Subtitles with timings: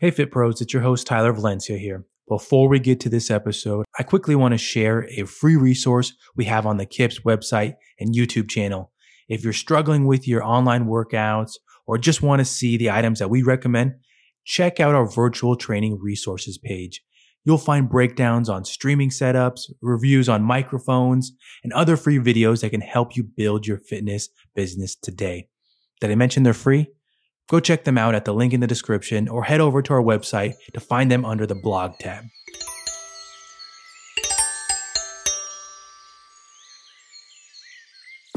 [0.00, 2.06] Hey, Fit Pros, it's your host, Tyler Valencia here.
[2.26, 6.46] Before we get to this episode, I quickly want to share a free resource we
[6.46, 8.92] have on the KIPS website and YouTube channel.
[9.28, 13.28] If you're struggling with your online workouts or just want to see the items that
[13.28, 13.92] we recommend,
[14.46, 17.02] check out our virtual training resources page.
[17.44, 21.32] You'll find breakdowns on streaming setups, reviews on microphones,
[21.62, 25.48] and other free videos that can help you build your fitness business today.
[26.00, 26.86] Did I mention they're free?
[27.50, 30.00] Go check them out at the link in the description or head over to our
[30.00, 32.26] website to find them under the blog tab.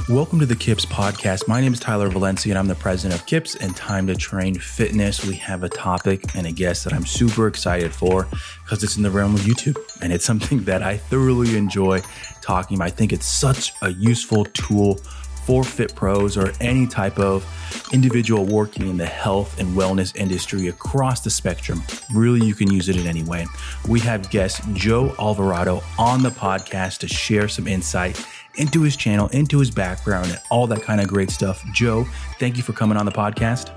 [0.10, 1.48] Welcome to the KIPS podcast.
[1.48, 4.56] My name is Tyler Valencia and I'm the president of KIPS and Time to Train
[4.56, 5.24] Fitness.
[5.24, 8.28] We have a topic and a guest that I'm super excited for
[8.64, 12.02] because it's in the realm of YouTube and it's something that I thoroughly enjoy
[12.42, 12.88] talking about.
[12.88, 15.00] I think it's such a useful tool
[15.46, 17.46] for fit pros or any type of
[17.92, 21.82] individual working in the health and wellness industry across the spectrum.
[22.14, 23.46] Really, you can use it in any way.
[23.88, 28.24] We have guest Joe Alvarado on the podcast to share some insight
[28.56, 31.64] into his channel, into his background, and all that kind of great stuff.
[31.74, 32.06] Joe,
[32.40, 33.72] thank you for coming on the podcast.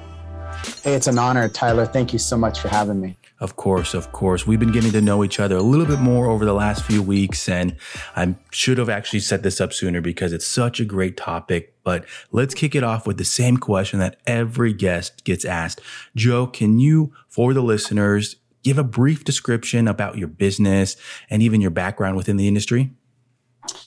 [0.82, 1.86] Hey, it's an honor, Tyler.
[1.86, 3.16] Thank you so much for having me.
[3.38, 4.46] Of course, of course.
[4.46, 7.02] We've been getting to know each other a little bit more over the last few
[7.02, 7.76] weeks, and
[8.16, 11.74] I should have actually set this up sooner because it's such a great topic.
[11.84, 15.82] But let's kick it off with the same question that every guest gets asked.
[16.14, 20.96] Joe, can you, for the listeners, give a brief description about your business
[21.28, 22.90] and even your background within the industry?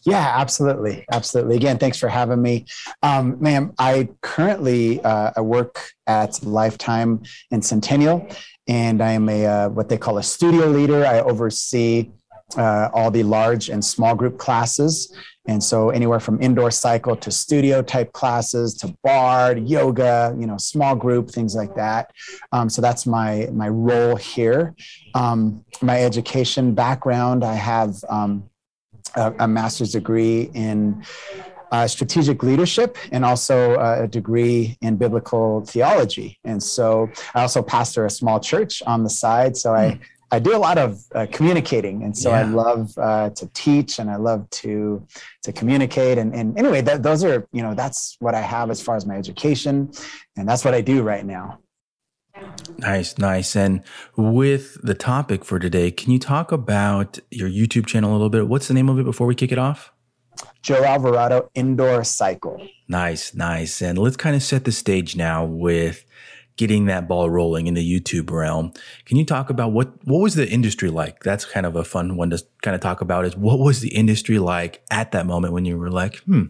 [0.03, 1.55] Yeah, absolutely, absolutely.
[1.55, 2.66] Again, thanks for having me,
[3.03, 3.73] um, ma'am.
[3.80, 8.27] I currently uh, I work at Lifetime and Centennial,
[8.70, 11.06] and I am a uh, what they call a studio leader.
[11.06, 12.12] I oversee
[12.56, 15.14] uh, all the large and small group classes,
[15.48, 20.58] and so anywhere from indoor cycle to studio type classes to barre, yoga, you know,
[20.58, 22.11] small group things like that.
[22.52, 24.76] Um, so that's my my role here.
[25.16, 27.95] Um, my education background, I have.
[28.08, 28.50] Um,
[29.16, 31.04] a, a master's degree in
[31.72, 36.39] uh, strategic leadership and also uh, a degree in biblical theology.
[36.43, 39.55] And so I also pastor a small church on the side.
[39.58, 40.02] So I, hmm.
[40.32, 42.04] I do a lot of uh, communicating.
[42.04, 42.42] And so yeah.
[42.42, 45.05] I love uh, to teach and I love to,
[45.43, 46.17] to communicate.
[46.17, 49.05] And, and anyway, that, those are, you know, that's what I have as far as
[49.05, 49.92] my education.
[50.38, 51.60] And that's what I do right now.
[52.77, 53.55] Nice, nice.
[53.55, 53.83] And
[54.16, 58.48] with the topic for today, can you talk about your YouTube channel a little bit?
[58.48, 59.92] What's the name of it before we kick it off?
[60.61, 62.67] Joe Alvarado Indoor Cycle.
[62.88, 63.82] Nice, nice.
[63.82, 66.05] And let's kind of set the stage now with
[66.60, 68.73] getting that ball rolling in the YouTube realm.
[69.05, 71.23] Can you talk about what what was the industry like?
[71.23, 73.95] That's kind of a fun one to kind of talk about is what was the
[73.95, 76.44] industry like at that moment when you were like, hmm,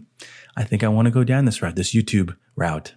[0.56, 2.94] I think I want to go down this route, this YouTube route.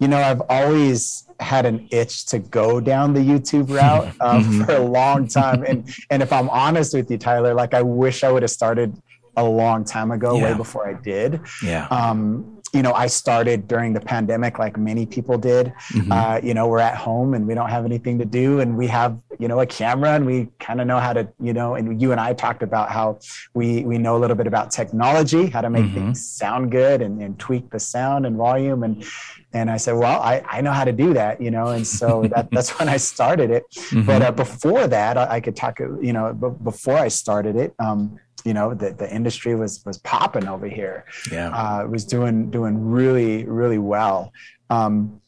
[0.00, 4.64] You know, I've always had an itch to go down the YouTube route um, mm-hmm.
[4.64, 5.62] for a long time.
[5.62, 9.00] And and if I'm honest with you, Tyler, like I wish I would have started
[9.38, 10.44] a long time ago, yeah.
[10.44, 11.40] way before I did.
[11.62, 11.86] Yeah.
[11.88, 15.72] Um, you know, I started during the pandemic, like many people did.
[15.92, 16.12] Mm-hmm.
[16.12, 18.86] Uh, you know, we're at home and we don't have anything to do, and we
[18.88, 22.00] have, you know, a camera, and we kind of know how to, you know, and
[22.00, 23.20] you and I talked about how
[23.54, 25.94] we we know a little bit about technology, how to make mm-hmm.
[25.94, 29.02] things sound good, and, and tweak the sound and volume, and
[29.54, 32.24] and I said, well, I, I know how to do that, you know, and so
[32.34, 33.64] that, that's when I started it.
[33.70, 34.02] Mm-hmm.
[34.02, 37.74] But uh, before that, I, I, could talk, you know, b- before I started it.
[37.78, 41.04] Um, you know the, the industry was was popping over here.
[41.30, 41.50] Yeah.
[41.50, 44.32] Uh, was doing doing really really well.
[44.70, 45.20] Um,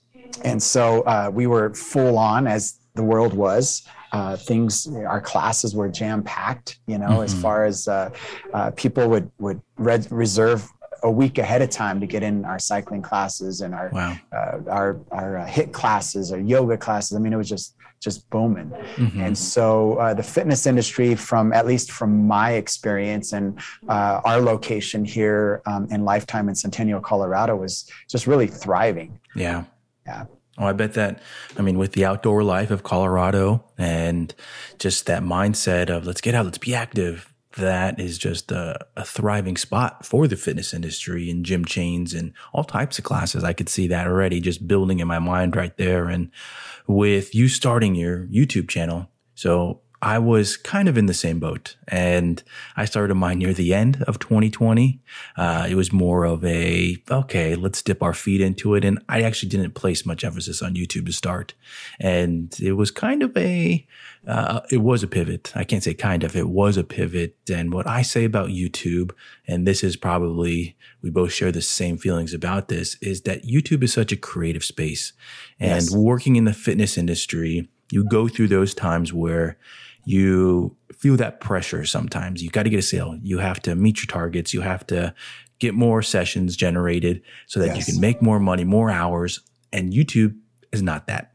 [0.44, 3.82] and so uh, we were full on as the world was.
[4.12, 7.22] Uh, things our classes were jam packed you know mm-hmm.
[7.22, 8.10] as far as uh,
[8.52, 10.68] uh, people would would re- reserve
[11.04, 14.16] a week ahead of time to get in our cycling classes and our wow.
[14.32, 17.16] Uh, our our HIIT classes or yoga classes.
[17.16, 18.70] I mean it was just just booming.
[18.96, 19.20] Mm-hmm.
[19.20, 24.40] And so uh, the fitness industry, from at least from my experience and uh, our
[24.40, 29.20] location here um, in Lifetime in Centennial, Colorado, was just really thriving.
[29.34, 29.64] Yeah.
[30.06, 30.24] Yeah.
[30.58, 31.22] Oh, I bet that.
[31.58, 34.34] I mean, with the outdoor life of Colorado and
[34.78, 39.04] just that mindset of let's get out, let's be active, that is just a, a,
[39.04, 43.42] thriving spot for the fitness industry and gym chains and all types of classes.
[43.42, 46.08] I could see that already just building in my mind right there.
[46.08, 46.30] And
[46.86, 51.76] with you starting your YouTube channel, so I was kind of in the same boat
[51.86, 52.42] and
[52.76, 55.02] I started mine near the end of 2020.
[55.36, 58.84] Uh, it was more of a, okay, let's dip our feet into it.
[58.84, 61.54] And I actually didn't place much emphasis on YouTube to start.
[61.98, 63.86] And it was kind of a,
[64.26, 65.52] uh, it was a pivot.
[65.54, 67.36] I can't say kind of, it was a pivot.
[67.52, 69.12] And what I say about YouTube,
[69.46, 73.82] and this is probably, we both share the same feelings about this, is that YouTube
[73.82, 75.12] is such a creative space
[75.58, 75.94] and yes.
[75.94, 79.58] working in the fitness industry you go through those times where
[80.04, 82.42] you feel that pressure sometimes.
[82.42, 83.18] You got to get a sale.
[83.22, 84.54] You have to meet your targets.
[84.54, 85.14] You have to
[85.58, 87.78] get more sessions generated so that yes.
[87.88, 89.40] you can make more money, more hours.
[89.72, 90.36] And YouTube
[90.72, 91.29] is not that.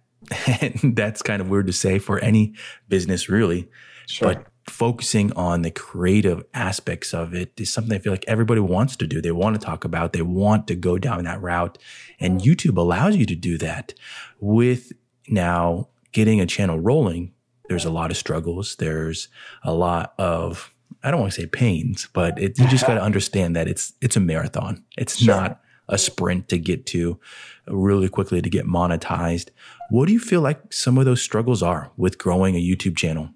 [0.61, 2.53] And that's kind of weird to say for any
[2.87, 3.69] business, really.
[4.07, 4.33] Sure.
[4.33, 8.95] But focusing on the creative aspects of it is something I feel like everybody wants
[8.97, 9.21] to do.
[9.21, 11.77] They want to talk about, they want to go down that route.
[12.19, 13.93] And YouTube allows you to do that
[14.39, 14.91] with
[15.27, 17.33] now getting a channel rolling.
[17.67, 18.75] There's a lot of struggles.
[18.77, 19.27] There's
[19.63, 20.73] a lot of,
[21.03, 23.93] I don't want to say pains, but it, you just got to understand that it's,
[24.01, 24.83] it's a marathon.
[24.97, 25.35] It's sure.
[25.35, 27.19] not a sprint to get to
[27.67, 29.49] really quickly to get monetized.
[29.89, 33.29] What do you feel like some of those struggles are with growing a YouTube channel?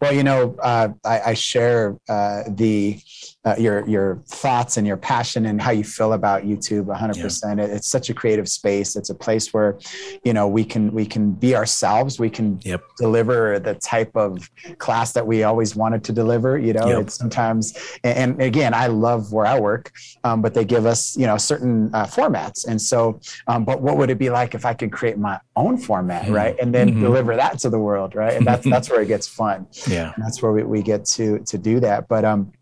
[0.00, 3.00] Well, you know, uh, I, I, share uh, the
[3.46, 7.58] uh, your your thoughts and your passion and how you feel about YouTube 100%.
[7.58, 7.64] Yeah.
[7.64, 8.96] It's such a creative space.
[8.96, 9.78] It's a place where,
[10.24, 12.18] you know, we can we can be ourselves.
[12.18, 12.82] We can yep.
[12.98, 16.58] deliver the type of class that we always wanted to deliver.
[16.58, 17.02] You know, yep.
[17.02, 19.92] it's sometimes and, and, again, I love where I work,
[20.24, 22.66] um, but they give us you know certain uh, formats.
[22.66, 25.78] And so, um, but what would it be like if I could create my own
[25.78, 26.34] format, mm-hmm.
[26.34, 27.00] right, and then mm-hmm.
[27.00, 28.34] deliver that to the world, right?
[28.34, 29.68] And that's that's where it gets fun.
[29.86, 32.08] Yeah, and that's where we, we get to to do that.
[32.08, 32.52] But um,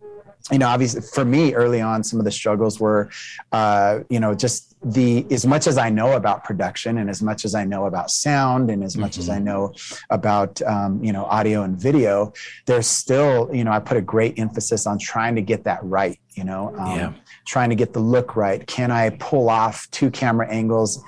[0.52, 3.10] you know, obviously for me early on, some of the struggles were,
[3.52, 7.46] uh, you know, just the as much as I know about production and as much
[7.46, 9.02] as I know about sound and as mm-hmm.
[9.02, 9.44] much as I mm-hmm.
[9.44, 9.74] know
[10.10, 12.34] about um, you know audio and video,
[12.66, 16.18] there's still you know I put a great emphasis on trying to get that right.
[16.34, 17.12] You know, um, yeah.
[17.46, 18.66] trying to get the look right.
[18.66, 21.02] Can I pull off two camera angles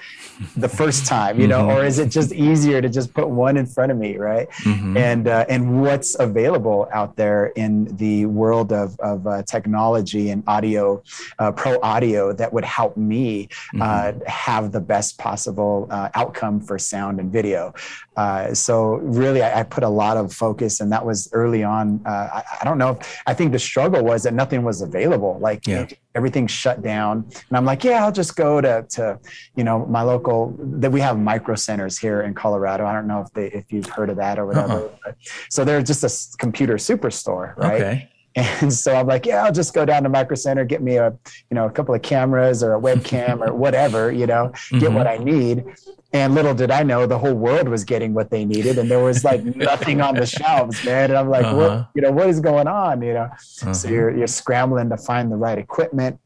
[0.56, 1.40] the first time?
[1.40, 1.78] You know, mm-hmm.
[1.78, 4.49] or is it just easier to just put one in front of me, right?
[4.62, 4.96] Mm-hmm.
[4.96, 10.44] And uh, and what's available out there in the world of of uh, technology and
[10.46, 11.02] audio,
[11.38, 13.82] uh, pro audio that would help me mm-hmm.
[13.82, 17.75] uh, have the best possible uh, outcome for sound and video.
[18.17, 22.00] Uh, so really, I, I, put a lot of focus, and that was early on.
[22.06, 22.93] Uh, I, I, don't know.
[22.93, 25.15] If, I think the struggle was that nothing was available.
[25.24, 25.86] Like yeah.
[26.14, 29.18] everything shut down, and I'm like, yeah, I'll just go to to
[29.54, 30.54] you know my local.
[30.58, 32.86] That we have Micro Centers here in Colorado.
[32.86, 34.62] I don't know if they if you've heard of that or uh-uh.
[34.62, 34.84] whatever.
[35.06, 35.12] Uh-uh.
[35.50, 37.82] So they're just a computer superstore, right?
[37.82, 38.10] Okay.
[38.36, 41.16] And so I'm like, yeah, I'll just go down to Micro Center, get me a,
[41.50, 44.94] you know, a couple of cameras or a webcam or whatever, you know, get mm-hmm.
[44.94, 45.64] what I need.
[46.12, 49.02] And little did I know the whole world was getting what they needed, and there
[49.02, 51.10] was like nothing on the shelves, man.
[51.10, 51.56] And I'm like, uh-huh.
[51.56, 53.02] what, you know, what is going on?
[53.02, 53.74] You know, uh-huh.
[53.74, 56.20] so you're you're scrambling to find the right equipment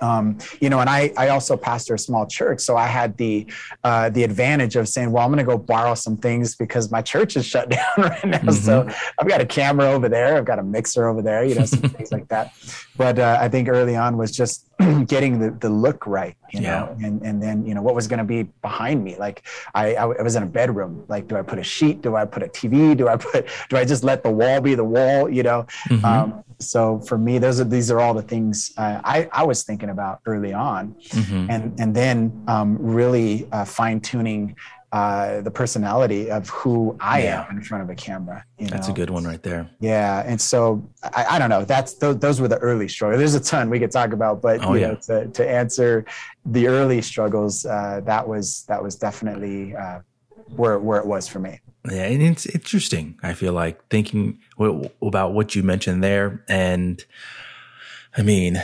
[0.00, 3.46] um, you know, and I, I also pastor a small church, so I had the
[3.84, 7.02] uh, the advantage of saying, well, I'm going to go borrow some things because my
[7.02, 8.38] church is shut down right now.
[8.38, 8.50] Mm-hmm.
[8.50, 8.88] So
[9.18, 11.80] I've got a camera over there, I've got a mixer over there, you know, some
[11.80, 12.52] things like that.
[12.96, 14.68] But uh, I think early on was just
[15.06, 18.18] getting the, the look right, you know, and, and then, you know, what was going
[18.18, 19.16] to be behind me.
[19.16, 19.42] Like
[19.74, 22.02] I, I was in a bedroom, like, do I put a sheet?
[22.02, 22.96] Do I put a TV?
[22.96, 25.66] Do I put, do I just let the wall be the wall, you know?
[25.88, 26.04] Mm-hmm.
[26.04, 29.64] Um, so for me, those are, these are all the things uh, I, I was
[29.64, 30.94] thinking about early on.
[31.08, 31.50] Mm-hmm.
[31.50, 34.56] And, and then um, really uh, fine tuning
[34.94, 37.44] uh, the personality of who I yeah.
[37.50, 38.44] am in front of a camera.
[38.60, 38.70] You know?
[38.70, 39.68] That's a good one right there.
[39.80, 41.64] Yeah, and so I, I don't know.
[41.64, 43.18] That's those, those, were the early struggles.
[43.18, 44.86] There's a ton we could talk about, but oh, you yeah.
[44.86, 46.04] know, to, to answer
[46.46, 49.98] the early struggles, uh, that was that was definitely uh,
[50.54, 51.58] where where it was for me.
[51.90, 53.18] Yeah, and it's interesting.
[53.20, 54.38] I feel like thinking
[55.02, 57.04] about what you mentioned there, and
[58.16, 58.62] I mean,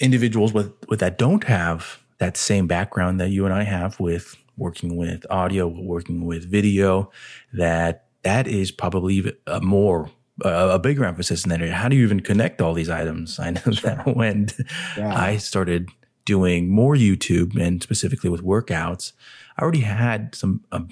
[0.00, 4.36] individuals with with that don't have that same background that you and I have with
[4.56, 7.10] working with audio, working with video,
[7.52, 11.74] that that is probably a more a bigger emphasis in that area.
[11.74, 13.38] How do you even connect all these items?
[13.40, 14.48] I know that when
[14.96, 15.14] yeah.
[15.14, 15.88] I started
[16.24, 19.12] doing more YouTube and specifically with workouts,
[19.56, 20.64] I already had some.
[20.72, 20.88] Um,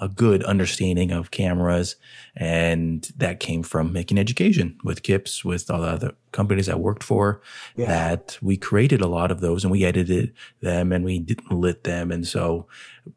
[0.00, 1.96] a good understanding of cameras.
[2.36, 7.04] And that came from making education with KIPS, with all the other companies I worked
[7.04, 7.40] for,
[7.76, 7.86] yeah.
[7.86, 11.84] that we created a lot of those and we edited them and we didn't lit
[11.84, 12.10] them.
[12.10, 12.66] And so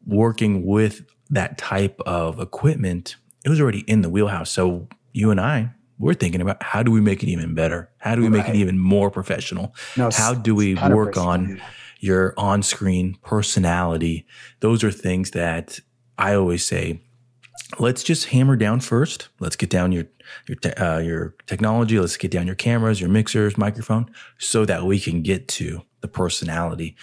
[0.06, 4.50] working with that type of equipment, it was already in the wheelhouse.
[4.50, 7.90] So you and I, we're thinking about how do we make it even better?
[7.98, 9.74] How do we make it even more professional?
[9.96, 11.60] No, how do we work on
[11.98, 14.24] your on screen personality?
[14.60, 15.80] Those are things that
[16.18, 17.00] I always say,
[17.78, 19.28] let's just hammer down first.
[19.40, 20.04] Let's get down your
[20.46, 21.98] your te- uh, your technology.
[21.98, 26.08] Let's get down your cameras, your mixers, microphone, so that we can get to the
[26.08, 26.96] personality.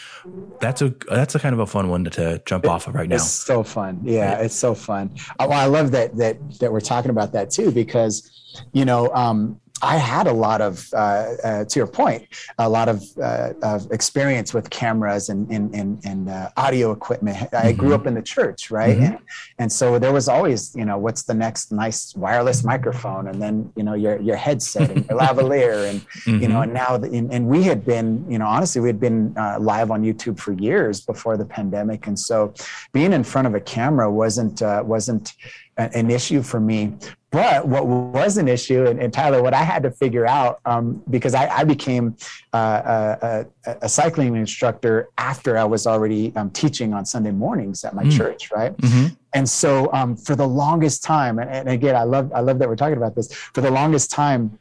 [0.60, 2.95] That's a that's a kind of a fun one to, to jump it, off of
[2.95, 3.15] right now.
[3.15, 4.00] It's so fun.
[4.03, 5.15] Yeah, it's so fun.
[5.39, 9.60] Oh, I love that that that we're talking about that too because you know um,
[9.82, 10.98] I had a lot of, uh,
[11.44, 12.27] uh, to your point,
[12.58, 17.38] a lot of, uh, of experience with cameras and and and, and uh, audio equipment.
[17.38, 17.79] I mm-hmm.
[17.79, 19.03] grew up in the church, right, mm-hmm.
[19.03, 19.20] and,
[19.60, 23.72] and so there was always, you know, what's the next nice wireless microphone, and then
[23.75, 26.41] you know your your headset and your lavalier, and mm-hmm.
[26.41, 29.00] you know, and now the, and, and, we had been, you know, honestly, we had
[29.00, 32.53] been uh, live on YouTube for years before the pandemic, and so
[32.94, 35.34] being in front of a camera wasn't uh, wasn't
[35.77, 36.94] an issue for me.
[37.32, 41.03] But what was an issue, and, and Tyler, what I had to figure out, um,
[41.10, 42.15] because I, I became
[42.53, 47.94] uh, a, a, cycling instructor after I was already um, teaching on Sunday mornings at
[47.94, 48.15] my mm.
[48.15, 48.75] church, right?
[48.77, 49.15] Mm-hmm.
[49.34, 52.70] And so um, for the longest time, and, and again, I love I love that
[52.70, 53.34] we're talking about this.
[53.34, 54.58] For the longest time,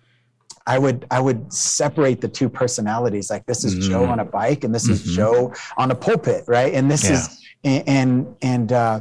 [0.67, 3.31] I would I would separate the two personalities.
[3.31, 3.89] Like this is mm-hmm.
[3.89, 4.95] Joe on a bike, and this mm-hmm.
[4.95, 6.75] is Joe on a pulpit, right?
[6.75, 7.13] And this yeah.
[7.13, 9.01] is and and uh,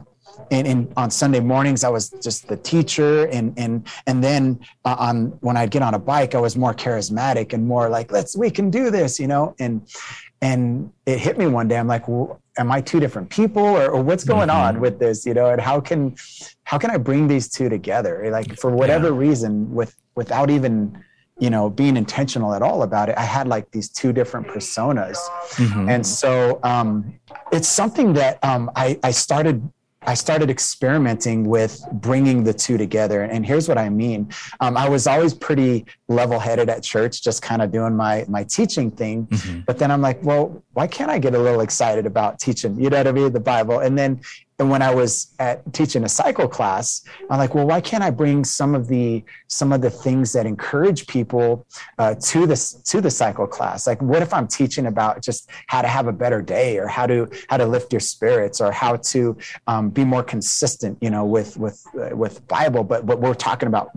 [0.51, 4.95] and, and, on Sunday mornings I was just the teacher and and and then uh,
[4.99, 8.35] on when I'd get on a bike I was more charismatic and more like let's
[8.35, 9.55] we can do this you know?
[9.59, 9.87] And
[10.41, 11.77] and it hit me one day.
[11.77, 13.63] I'm like well, am I two different people?
[13.63, 14.77] Or, or what's going mm-hmm.
[14.77, 15.25] on with this?
[15.25, 15.49] You know?
[15.51, 16.15] And how can
[16.63, 18.29] how can I bring these two together?
[18.31, 19.17] Like for whatever yeah.
[19.17, 21.03] reason with without even
[21.39, 25.17] you know being intentional at all about it i had like these two different personas.
[25.55, 25.89] Mm-hmm.
[25.89, 27.19] and so um,
[27.51, 29.67] it's something that um, I, I started
[30.05, 33.23] I started experimenting with bringing the two together.
[33.23, 34.29] And here's what I mean.
[34.59, 38.43] Um, I was always pretty level headed at church, just kind of doing my, my
[38.43, 39.27] teaching thing.
[39.27, 39.59] Mm-hmm.
[39.61, 42.89] But then I'm like, well, why can't I get a little excited about teaching, you
[42.89, 43.31] know what I mean?
[43.31, 43.79] The Bible.
[43.79, 44.21] And then
[44.63, 48.09] and when I was at teaching a cycle class, I'm like, well, why can't I
[48.09, 51.67] bring some of the some of the things that encourage people
[51.99, 53.85] uh, to this to the cycle class?
[53.85, 57.05] Like, what if I'm teaching about just how to have a better day, or how
[57.07, 61.25] to how to lift your spirits, or how to um, be more consistent, you know,
[61.25, 62.85] with with uh, with Bible?
[62.85, 63.91] But but we're talking about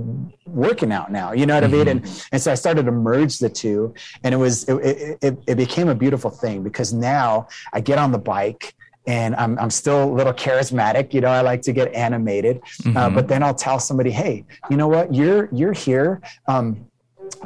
[0.46, 1.75] working out now, you know what mm-hmm.
[1.75, 1.99] I mean?
[1.99, 2.06] Mm-hmm.
[2.06, 3.94] And and so I started to merge the two,
[4.25, 8.11] and it was it, it, it became a beautiful thing because now I get on
[8.11, 8.75] the bike
[9.06, 12.58] and I'm, I'm still a little charismatic you know i like to get animated.
[12.58, 12.96] Uh, mm-hmm.
[12.96, 15.14] uh, but then i'll tell somebody hey you know what?
[15.14, 16.20] You're you're here.
[16.48, 16.86] Um,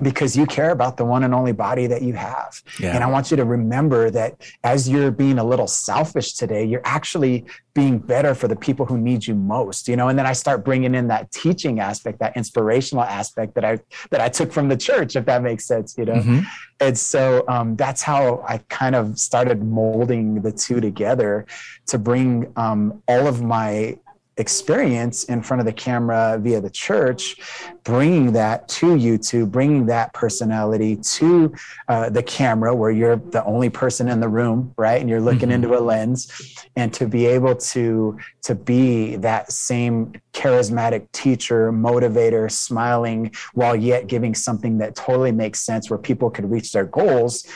[0.03, 2.63] because you care about the one and only body that you have.
[2.79, 2.95] Yeah.
[2.95, 6.83] And I want you to remember that as you're being a little selfish today, you're
[6.85, 7.45] actually
[7.75, 10.09] being better for the people who need you most, you know?
[10.09, 13.79] And then I start bringing in that teaching aspect, that inspirational aspect that I,
[14.11, 16.15] that I took from the church, if that makes sense, you know?
[16.15, 16.41] Mm-hmm.
[16.81, 21.47] And so um, that's how I kind of started molding the two together
[21.87, 23.99] to bring um, all of my
[24.41, 27.37] experience in front of the camera via the church,
[27.85, 31.55] bringing that to YouTube, bringing that personality to
[31.89, 35.01] uh, the camera where you're the only person in the room, right?
[35.01, 35.65] And you're looking mm-hmm.
[35.65, 42.51] into a lens, and to be able to to be that same charismatic teacher, motivator,
[42.51, 47.47] smiling while yet giving something that totally makes sense where people could reach their goals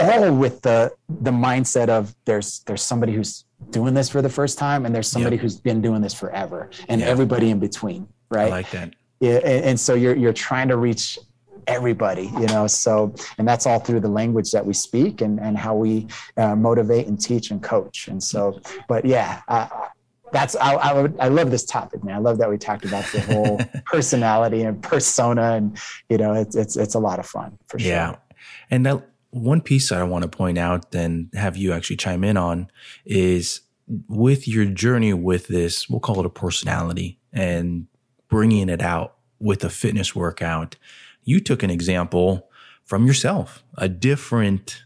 [0.00, 4.58] all with the the mindset of there's there's somebody who's doing this for the first
[4.58, 5.42] time and there's somebody yep.
[5.42, 7.10] who's been doing this forever and yep.
[7.10, 10.76] everybody in between right I like that yeah and, and, so you're you're trying to
[10.76, 11.18] reach
[11.66, 15.58] everybody you know so and that's all through the language that we speak and and
[15.58, 19.88] how we uh, motivate and teach and coach and so but yeah I,
[20.32, 22.14] that's I, I, would I love this topic, man.
[22.14, 25.78] I love that we talked about the whole personality and persona, and
[26.08, 27.90] you know, it's it's it's a lot of fun for sure.
[27.90, 28.16] Yeah,
[28.70, 32.24] and that one piece that I want to point out and have you actually chime
[32.24, 32.70] in on
[33.04, 33.60] is
[34.08, 37.86] with your journey with this, we'll call it a personality and
[38.28, 40.76] bringing it out with a fitness workout.
[41.24, 42.48] You took an example
[42.84, 44.82] from yourself, a different,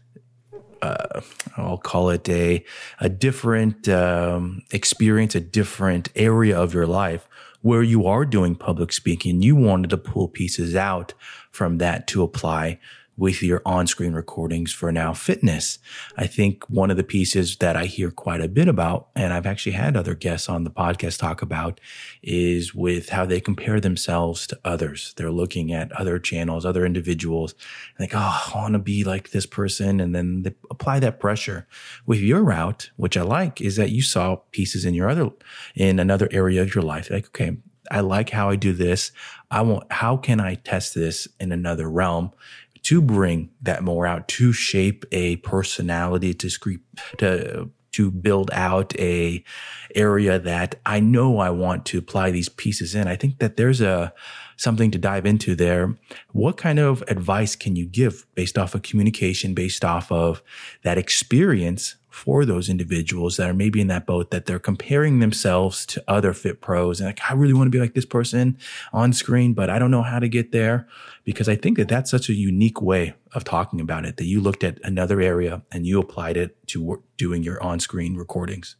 [0.81, 1.21] uh,
[1.57, 2.63] I'll call it a,
[2.99, 7.27] a different um, experience, a different area of your life
[7.61, 9.41] where you are doing public speaking.
[9.41, 11.13] You wanted to pull pieces out
[11.49, 12.79] from that to apply
[13.17, 15.79] with your on-screen recordings for now fitness.
[16.17, 19.45] I think one of the pieces that I hear quite a bit about, and I've
[19.45, 21.79] actually had other guests on the podcast talk about,
[22.21, 25.13] is with how they compare themselves to others.
[25.15, 27.55] They're looking at other channels, other individuals,
[27.97, 29.99] and like, oh, I want to be like this person.
[29.99, 31.67] And then they apply that pressure.
[32.05, 35.29] With your route, which I like, is that you saw pieces in your other,
[35.75, 37.09] in another area of your life.
[37.09, 37.57] Like, okay,
[37.91, 39.11] I like how I do this.
[39.51, 42.31] I want, how can I test this in another realm?
[42.85, 46.83] To bring that more out, to shape a personality, to script,
[47.17, 49.41] to to build out a
[49.95, 53.07] area that I know I want to apply these pieces in.
[53.07, 54.13] I think that there's a
[54.57, 55.95] something to dive into there.
[56.33, 60.43] What kind of advice can you give based off of communication, based off of
[60.83, 65.85] that experience for those individuals that are maybe in that boat that they're comparing themselves
[65.85, 68.57] to other fit pros and like, I really want to be like this person
[68.93, 70.87] on screen, but I don't know how to get there
[71.25, 74.39] because I think that that's such a unique way of talking about it that you
[74.39, 78.77] looked at another area and you applied it to doing your on screen recordings.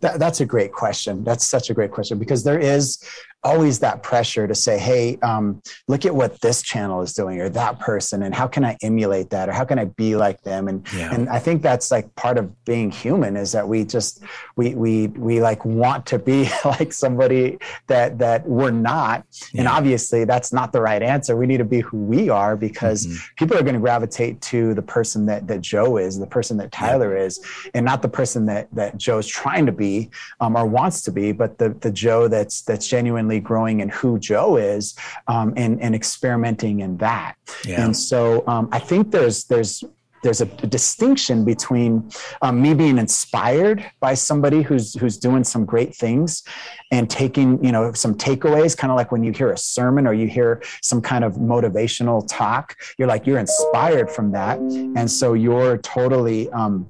[0.00, 1.24] That, that's a great question.
[1.24, 3.02] That's such a great question because there is
[3.48, 7.48] always that pressure to say, hey, um, look at what this channel is doing or
[7.48, 10.68] that person, and how can I emulate that or how can I be like them?
[10.68, 11.14] And yeah.
[11.14, 14.22] and I think that's like part of being human is that we just
[14.56, 19.24] we we we like want to be like somebody that that we're not.
[19.52, 19.60] Yeah.
[19.60, 21.34] And obviously that's not the right answer.
[21.36, 23.34] We need to be who we are because mm-hmm.
[23.36, 26.70] people are going to gravitate to the person that that Joe is, the person that
[26.70, 27.24] Tyler yeah.
[27.24, 27.40] is,
[27.72, 31.32] and not the person that that Joe's trying to be um, or wants to be,
[31.32, 34.94] but the the Joe that's that's genuinely genuinely growing in who Joe is
[35.26, 37.34] um, and, and experimenting in that.
[37.64, 37.84] Yeah.
[37.84, 39.84] And so um, I think there's there's
[40.24, 42.10] there's a, distinction between
[42.42, 46.42] um, me being inspired by somebody who's who's doing some great things
[46.90, 50.12] and taking you know some takeaways kind of like when you hear a sermon or
[50.12, 54.58] you hear some kind of motivational talk you're like you're inspired from that
[54.98, 56.88] and so you're totally um,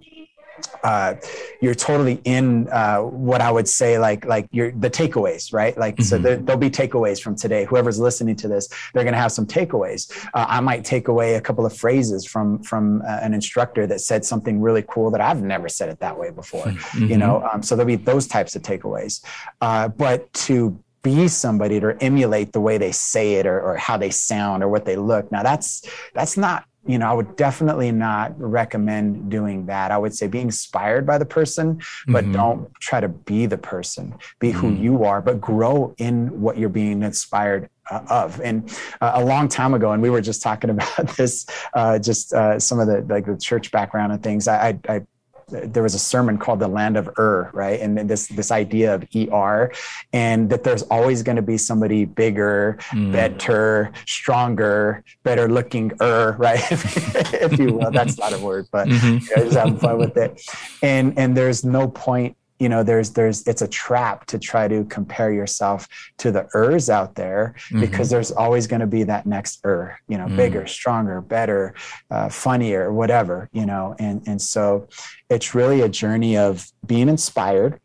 [0.83, 1.15] uh,
[1.61, 5.77] you're totally in uh, what I would say like like your the takeaways, right?
[5.77, 6.05] Like mm-hmm.
[6.05, 7.65] so there, will be takeaways from today.
[7.65, 10.11] Whoever's listening to this, they're going to have some takeaways.
[10.35, 14.01] Uh, I might take away a couple of phrases from from uh, an instructor that
[14.01, 16.67] said something really cool that I've never said it that way before.
[16.67, 17.07] Mm-hmm.
[17.07, 19.25] You know, um, so there'll be those types of takeaways.
[19.61, 23.97] Uh, but to be somebody to emulate the way they say it or, or how
[23.97, 25.31] they sound or what they look.
[25.31, 25.83] Now that's
[26.15, 29.91] that's not you know, I would definitely not recommend doing that.
[29.91, 32.33] I would say be inspired by the person, but mm-hmm.
[32.33, 34.15] don't try to be the person.
[34.39, 34.59] Be mm-hmm.
[34.59, 38.41] who you are, but grow in what you're being inspired uh, of.
[38.41, 42.33] And uh, a long time ago, and we were just talking about this, uh, just
[42.33, 44.49] uh, some of the like the church background and things.
[44.49, 45.07] I, I, I
[45.49, 47.81] there was a sermon called the land of Ur, right?
[47.81, 49.73] And this this idea of ER,
[50.13, 53.13] and that there's always going to be somebody bigger, mm.
[53.13, 56.61] better, stronger, better looking Ur, right?
[56.71, 59.25] if you will, that's not a word, but mm-hmm.
[59.25, 60.41] you know, just having fun with it.
[60.83, 64.85] And and there's no point you know there's there's it's a trap to try to
[64.85, 65.89] compare yourself
[66.19, 67.81] to the ers out there mm-hmm.
[67.81, 70.37] because there's always going to be that next er you know mm.
[70.37, 71.75] bigger stronger better
[72.11, 74.87] uh, funnier whatever you know and and so
[75.31, 77.81] it's really a journey of being inspired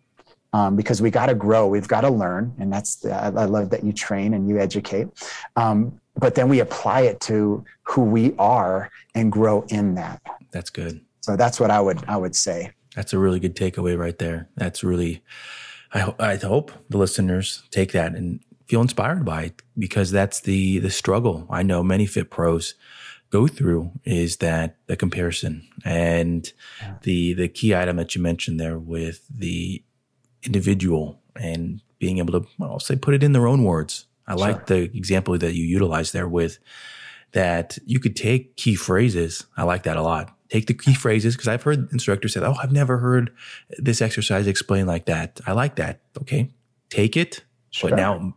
[0.54, 3.70] um, because we got to grow we've got to learn and that's I, I, love
[3.72, 5.08] that you train and you educate
[5.56, 10.22] um, but then we apply it to who we are and grow in that.
[10.52, 11.02] That's good.
[11.22, 14.50] So that's what i would i would say that's a really good takeaway right there.
[14.56, 15.24] That's really,
[15.94, 20.80] I, I hope the listeners take that and feel inspired by it because that's the
[20.80, 22.76] the struggle I know many fit pros
[23.30, 26.52] go through is that the comparison and
[26.82, 26.96] yeah.
[27.02, 29.84] the the key item that you mentioned there with the
[30.44, 34.06] individual and being able to well, I'll say put it in their own words.
[34.28, 34.40] I sure.
[34.40, 36.60] like the example that you utilized there with
[37.34, 39.46] that you could take key phrases.
[39.58, 42.56] I like that a lot take the key phrases because I've heard instructors say, "Oh,
[42.62, 43.32] I've never heard
[43.80, 46.02] this exercise explained like that." I like that.
[46.22, 46.52] Okay,
[46.90, 47.90] take it, sure.
[47.90, 48.36] but now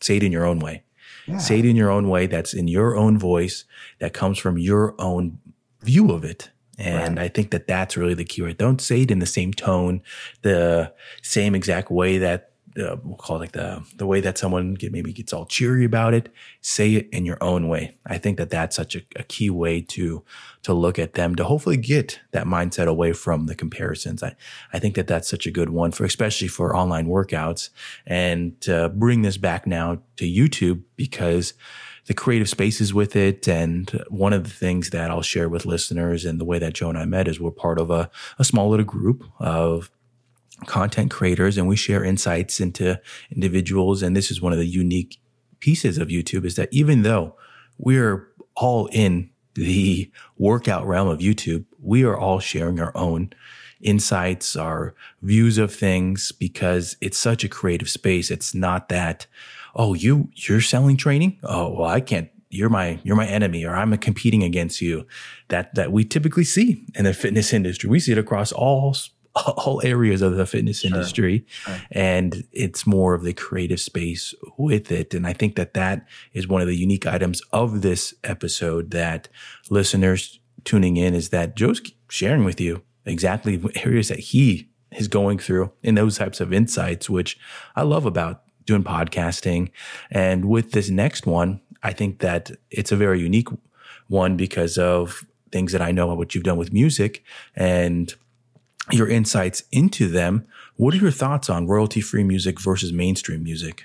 [0.00, 0.82] say it in your own way.
[1.26, 1.38] Yeah.
[1.38, 2.26] Say it in your own way.
[2.26, 3.64] That's in your own voice.
[4.00, 5.38] That comes from your own
[5.82, 6.50] view of it.
[6.78, 7.26] And right.
[7.26, 8.58] I think that that's really the key, right?
[8.58, 10.02] Don't say it in the same tone,
[10.40, 14.74] the same exact way that uh, we'll call it like the the way that someone
[14.74, 16.32] get, maybe gets all cheery about it.
[16.60, 17.96] Say it in your own way.
[18.06, 20.24] I think that that's such a, a, key way to
[20.62, 24.22] to look at them to hopefully get that mindset away from the comparisons.
[24.22, 24.36] I
[24.72, 27.70] I think that that's such a good one for especially for online workouts
[28.06, 31.54] and to bring this back now to YouTube because
[32.06, 33.46] the creative spaces with it.
[33.48, 36.88] And one of the things that I'll share with listeners and the way that Joe
[36.88, 39.90] and I met is we're part of a, a small little group of
[40.66, 44.02] content creators and we share insights into individuals.
[44.02, 45.18] And this is one of the unique
[45.60, 47.36] pieces of YouTube is that even though
[47.78, 53.32] we're all in the workout realm of YouTube, we are all sharing our own
[53.80, 58.30] insights, our views of things because it's such a creative space.
[58.30, 59.26] It's not that,
[59.74, 61.38] oh, you, you're selling training.
[61.42, 65.06] Oh, well, I can't you're my you're my enemy or I'm competing against you
[65.48, 67.88] that that we typically see in the fitness industry.
[67.88, 68.94] We see it across all
[69.34, 70.90] all areas of the fitness sure.
[70.90, 71.46] industry.
[71.90, 75.14] And it's more of the creative space with it.
[75.14, 79.28] And I think that that is one of the unique items of this episode that
[79.70, 85.38] listeners tuning in is that Joe's sharing with you exactly areas that he is going
[85.38, 87.38] through in those types of insights, which
[87.74, 89.70] I love about doing podcasting.
[90.10, 93.48] And with this next one, I think that it's a very unique
[94.08, 97.24] one because of things that I know what you've done with music
[97.56, 98.14] and
[98.92, 100.46] your insights into them.
[100.76, 103.84] What are your thoughts on royalty free music versus mainstream music?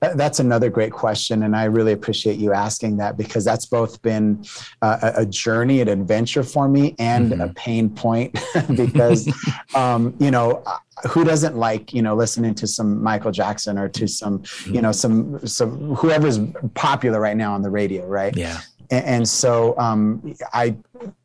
[0.00, 1.42] That's another great question.
[1.42, 4.44] And I really appreciate you asking that because that's both been
[4.82, 7.40] uh, a journey, an adventure for me, and mm-hmm.
[7.40, 8.38] a pain point
[8.76, 9.26] because,
[9.74, 10.62] um, you know,
[11.08, 14.92] who doesn't like you know listening to some Michael Jackson or to some you know
[14.92, 16.38] some some whoever's
[16.74, 18.36] popular right now on the radio, right?
[18.36, 18.60] Yeah.
[18.90, 20.76] And, so um, I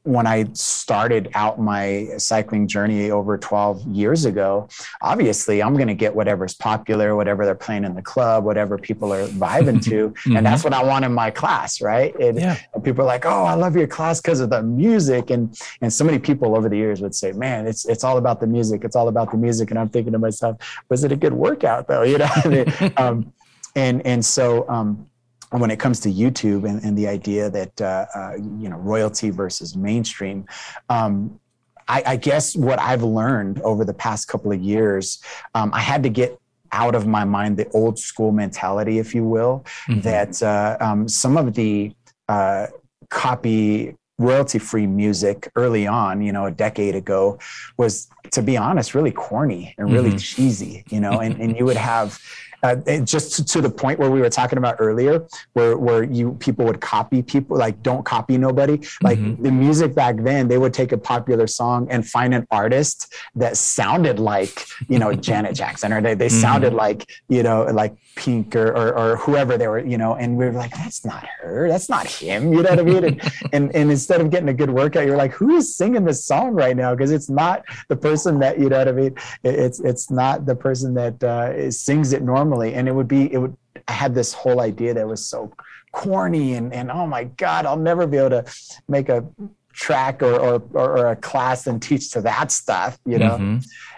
[0.04, 4.68] when I started out my cycling journey over 12 years ago,
[5.02, 9.14] obviously I'm going to get whatever's popular, whatever they're playing in the club, whatever people
[9.14, 10.10] are vibing to.
[10.10, 10.38] mm-hmm.
[10.38, 12.16] And that's what I want in my class, right?
[12.20, 12.58] And, yeah.
[12.74, 15.30] and people are like, oh, I love your class because of the music.
[15.30, 18.40] And and so many people over the years would say, man, it's it's all about
[18.40, 18.84] the music.
[18.84, 19.70] It's all about the music.
[19.70, 20.58] And I'm thinking to myself,
[20.90, 22.02] was it a good workout though?
[22.12, 22.66] You know,
[22.98, 23.32] um,
[23.76, 25.08] and and so um,
[25.52, 29.30] when it comes to YouTube and, and the idea that uh, uh, you know royalty
[29.30, 30.46] versus mainstream,
[30.90, 31.40] um,
[31.88, 35.22] I, I, guess what I've learned over the past couple of years,
[35.56, 36.40] um, I had to get
[36.72, 40.00] out of my mind the old school mentality, if you will, mm-hmm.
[40.02, 41.94] that uh, um, some of the
[42.30, 42.68] uh,
[43.10, 47.40] copy royalty free music early on, you know, a decade ago
[47.78, 50.18] was, to be honest, really corny and really mm-hmm.
[50.18, 52.20] cheesy, you know, and, and you would have
[52.64, 56.66] uh, just to, the point where we were talking about earlier, where where you people
[56.66, 58.80] would copy people, like don't copy nobody.
[59.02, 59.42] Like mm-hmm.
[59.42, 63.58] the music back then, they would take a popular song and find an artist that
[63.58, 66.42] sounded like you know Janet Jackson, or they they mm-hmm.
[66.42, 70.38] sounded like you know like Pink or, or, or whoever they were, you know, and
[70.38, 73.04] we were like, that's not her, that's not him, you know what I mean?
[73.06, 73.22] And
[73.54, 76.52] and, and instead of getting a good workout, you're like, who is singing this song
[76.52, 76.94] right now?
[76.94, 79.16] Because it's not the person that you know what I mean.
[79.44, 82.76] It's it's not the person that uh, sings it normally normally.
[82.76, 83.56] And it would be, it would,
[83.88, 85.52] I had this whole idea that was so
[85.92, 88.46] corny and, and oh my God, I'll never be able to
[88.88, 89.26] make a
[89.74, 93.38] track or, or, or a class and teach to that stuff, you know?
[93.38, 93.58] Mm-hmm.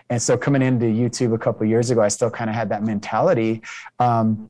[0.10, 2.84] And so coming into YouTube a couple years ago, I still kind of had that
[2.84, 3.62] mentality.
[4.00, 4.50] Um,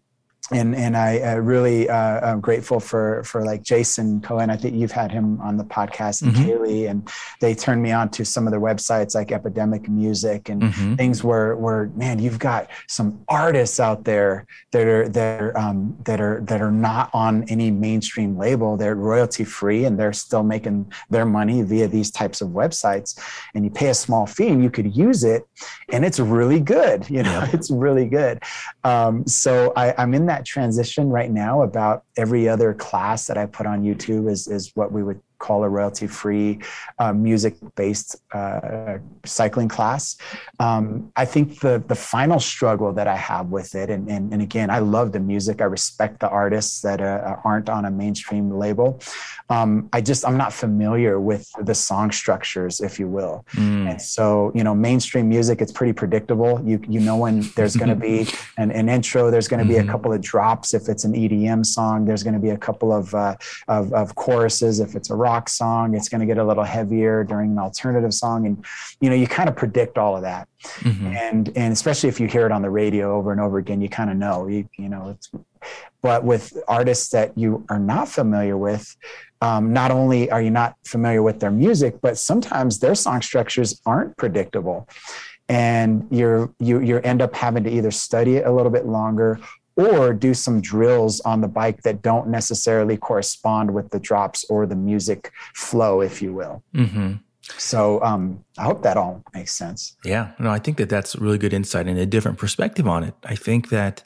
[0.53, 4.49] and and I uh, really uh, am grateful for for like Jason Cohen.
[4.49, 6.43] I think you've had him on the podcast and mm-hmm.
[6.43, 10.63] Kaylee, and they turned me on to some of the websites like Epidemic Music and
[10.63, 10.95] mm-hmm.
[10.95, 15.97] things where where man, you've got some artists out there that are that are um,
[16.05, 18.77] that are that are not on any mainstream label.
[18.77, 23.19] They're royalty free and they're still making their money via these types of websites.
[23.53, 25.47] And you pay a small fee and you could use it,
[25.91, 27.09] and it's really good.
[27.09, 28.41] You know, it's really good.
[28.83, 33.37] Um, so I, I'm in that that transition right now about every other class that
[33.37, 36.59] I put on YouTube is, is what we would call a royalty free
[36.99, 40.15] uh, music based uh, cycling class.
[40.59, 44.41] Um, I think the, the final struggle that I have with it, and, and, and
[44.41, 48.45] again, I love the music, I respect the artists that uh, aren't on a mainstream
[48.51, 49.01] label.
[49.49, 53.45] Um, I just, I'm not familiar with the song structures, if you will.
[53.53, 53.91] Mm.
[53.91, 56.61] And so, you know, mainstream music, it's pretty predictable.
[56.63, 58.27] You, you know, when there's going to be
[58.57, 59.89] an, an, intro, there's going to be mm-hmm.
[59.89, 60.73] a couple of drops.
[60.73, 63.35] If it's an EDM song, there's going to be a couple of, uh,
[63.67, 64.79] of, of choruses.
[64.79, 67.59] If it's a rock rock song it's going to get a little heavier during an
[67.59, 68.63] alternative song and
[69.01, 70.47] you know you kind of predict all of that
[70.79, 71.07] mm-hmm.
[71.07, 73.89] and and especially if you hear it on the radio over and over again you
[73.89, 75.31] kind of know you, you know it's
[76.01, 78.95] but with artists that you are not familiar with
[79.41, 83.81] um, not only are you not familiar with their music but sometimes their song structures
[83.85, 84.87] aren't predictable
[85.49, 89.39] and you're you you end up having to either study it a little bit longer
[89.75, 94.65] or do some drills on the bike that don't necessarily correspond with the drops or
[94.65, 96.63] the music flow, if you will.
[96.75, 97.13] Mm-hmm.
[97.57, 99.97] So um, I hope that all makes sense.
[100.05, 103.15] Yeah, no, I think that that's really good insight and a different perspective on it.
[103.23, 104.03] I think that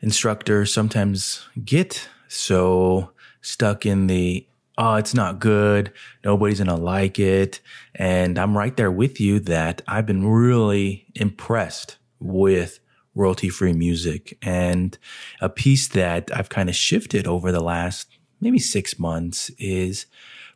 [0.00, 4.46] instructors sometimes get so stuck in the
[4.78, 5.92] oh, it's not good.
[6.24, 7.60] Nobody's going to like it.
[7.94, 12.80] And I'm right there with you that I've been really impressed with
[13.14, 14.38] royalty free music.
[14.42, 14.96] And
[15.40, 20.06] a piece that I've kind of shifted over the last maybe six months is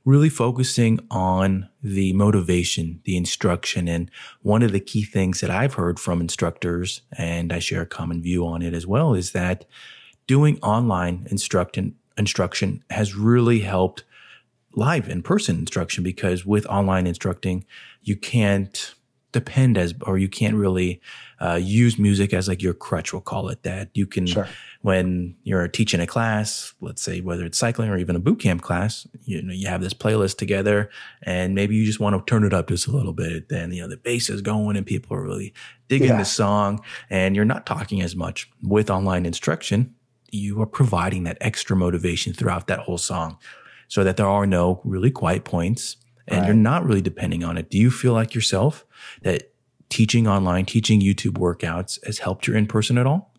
[0.05, 3.89] really focusing on the motivation, the instruction.
[3.89, 4.11] And
[4.43, 8.23] one of the key things that I've heard from instructors, and I share a common
[8.23, 9.65] view on it as well, is that
[10.27, 14.05] doing online instruction instruction has really helped
[14.75, 17.65] live in person instruction because with online instructing,
[18.03, 18.95] you can't
[19.33, 21.01] depend as, or you can't really
[21.41, 23.13] uh, use music as like your crutch.
[23.13, 23.91] We'll call it that.
[23.93, 24.49] You can, sure.
[24.83, 28.63] when you're teaching a class, let's say whether it's cycling or even a boot camp
[28.63, 30.89] class, you know, you have this playlist together
[31.23, 33.49] and maybe you just want to turn it up just a little bit.
[33.49, 35.53] Then, you know, the bass is going and people are really
[35.89, 36.19] digging yeah.
[36.19, 39.95] the song and you're not talking as much with online instruction.
[40.31, 43.39] You are providing that extra motivation throughout that whole song
[43.89, 45.97] so that there are no really quiet points
[46.29, 46.47] and Right.
[46.47, 47.71] you're not really depending on it.
[47.71, 48.86] Do you feel like yourself
[49.23, 49.53] that
[49.89, 53.33] teaching online, teaching YouTube workouts has helped your in person at all?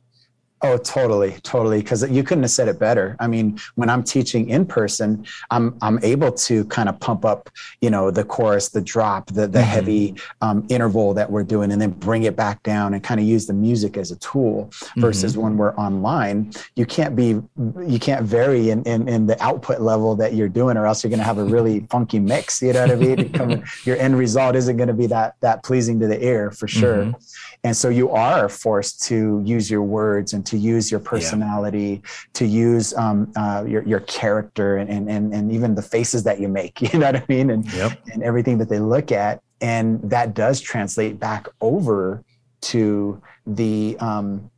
[0.64, 1.80] Oh, totally, totally.
[1.80, 3.16] Because you couldn't have said it better.
[3.20, 7.50] I mean, when I'm teaching in person, I'm I'm able to kind of pump up,
[7.80, 9.64] you know, the chorus, the drop, the the Mhm.
[9.64, 13.28] heavy um, interval that we're doing, and then bring it back down and kind of
[13.28, 14.72] use the music as a tool.
[14.98, 17.40] Versus when we're online, you can't be
[17.86, 21.10] you can't vary in in, in the output level that you're doing, or else you're
[21.12, 22.64] going to have a really funky mix.
[22.64, 23.30] You know what I mean?
[23.32, 26.68] Come- your end result isn't going to be that that pleasing to the ear for
[26.68, 27.04] sure.
[27.04, 27.16] Mhm.
[27.64, 32.02] And so you are forced to use your words and to use your personality,
[32.34, 36.48] to use um, uh, your your character and, and and even the faces that you
[36.48, 36.82] make.
[36.88, 37.50] You know what I mean?
[37.52, 37.92] And Yep.
[38.14, 42.24] and everything that they look at, and that does translate back over
[42.62, 44.50] to the um,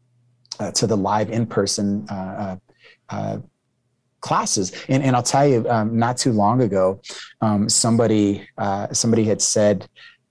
[0.59, 2.05] uh, to the live in person.
[2.09, 2.57] Uh, uh,
[3.09, 3.37] uh,
[4.21, 6.99] classes and, and i'll tell you um, not too long ago
[7.39, 9.87] um, somebody uh, somebody had said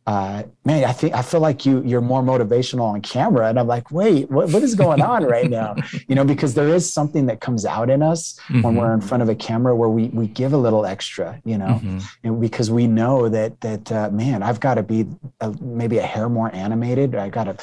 [0.08, 3.66] uh, man, I think I feel like you you're more motivational on camera, and I'm
[3.66, 5.76] like, wait, what, what is going on right now?
[6.08, 8.76] You know, because there is something that comes out in us when Mhm.
[8.78, 11.74] we're in front of a camera where we we give a little extra, you know,
[11.84, 12.02] Mhm.
[12.24, 15.00] and because we know that that uh, man, I've got to be
[15.40, 17.14] a, maybe a hair more animated.
[17.14, 17.56] I got to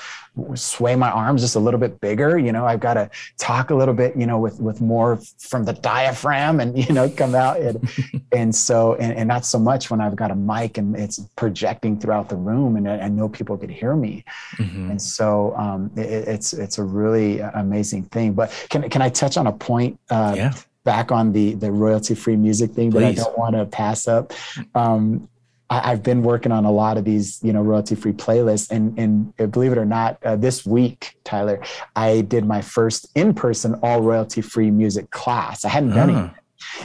[0.56, 2.38] sway my arms just a little bit bigger.
[2.38, 5.66] You know, I've got to talk a little bit, you know, with with more from
[5.66, 7.76] the diaphragm, and you know, come out and
[8.32, 12.00] and so and, and not so much when I've got a mic and it's projecting
[12.00, 14.24] throughout the room, and I, I know people could hear me.
[14.58, 14.92] Mhm.
[14.92, 18.34] And so um, it, it's it's a really amazing thing.
[18.34, 20.00] But can can I touch on a point?
[20.10, 20.54] Uh, Yeah.
[20.84, 24.34] back on the the royalty free music thing that I don't want to pass up.
[24.76, 25.28] Um,
[25.68, 28.94] I, I've been working on a lot of these, you know, royalty free playlists, and
[29.00, 31.60] and uh, believe it or not, uh, this week, Tyler,
[31.96, 35.66] I did my first in person all royalty free music class.
[35.66, 36.32] I hadn't done it.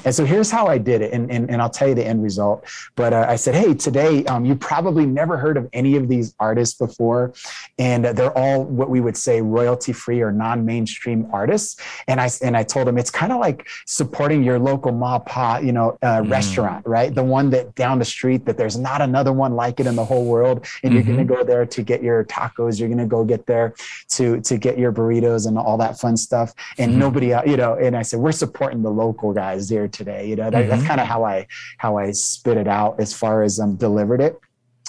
[0.04, 2.22] And so here's how I did it, and, and, and I'll tell you the end
[2.22, 2.64] result.
[2.96, 6.34] But uh, I said, hey, today um, you probably never heard of any of these
[6.38, 7.32] artists before,
[7.78, 11.76] and they're all what we would say royalty free or non mainstream artists.
[12.08, 15.58] And I and I told them it's kind of like supporting your local ma pa,
[15.58, 16.30] you know, uh, Mm.
[16.30, 17.14] restaurant, right?
[17.14, 20.04] The one that down the street that there's not another one like it in the
[20.04, 21.06] whole world, and you're Mhm.
[21.06, 22.78] going to go there to get your tacos.
[22.78, 23.74] You're going to go get there
[24.10, 26.96] to to get your burritos and all that fun stuff and Mhm.
[26.96, 30.50] nobody you know and i said we're supporting the local guys here today you know
[30.50, 30.86] that, that's Mhm.
[30.88, 31.46] kind of how i
[31.78, 34.38] how i spit it out as far as um delivered it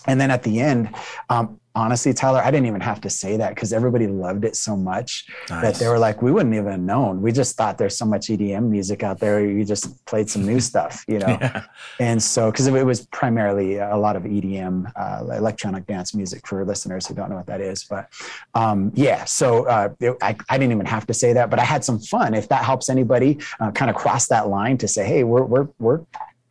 [0.07, 0.89] and then at the end
[1.29, 4.75] um honestly tyler i didn't even have to say that because everybody loved it so
[4.75, 8.05] much that they were like we wouldn't even have known we just thought there's so
[8.05, 11.63] much edm music out there you just played some new stuff you know Yeah.
[11.99, 16.63] and so, because it was primarily a lot of EDM, uh, electronic dance music for
[16.65, 17.83] listeners who don't know what that is.
[17.83, 18.09] But
[18.53, 21.63] um, yeah, so uh, it, I, I didn't even have to say that, but I
[21.63, 22.33] had some fun.
[22.33, 25.67] If that helps anybody uh, kind of cross that line to say, hey, we're, we're,
[25.79, 26.01] we're,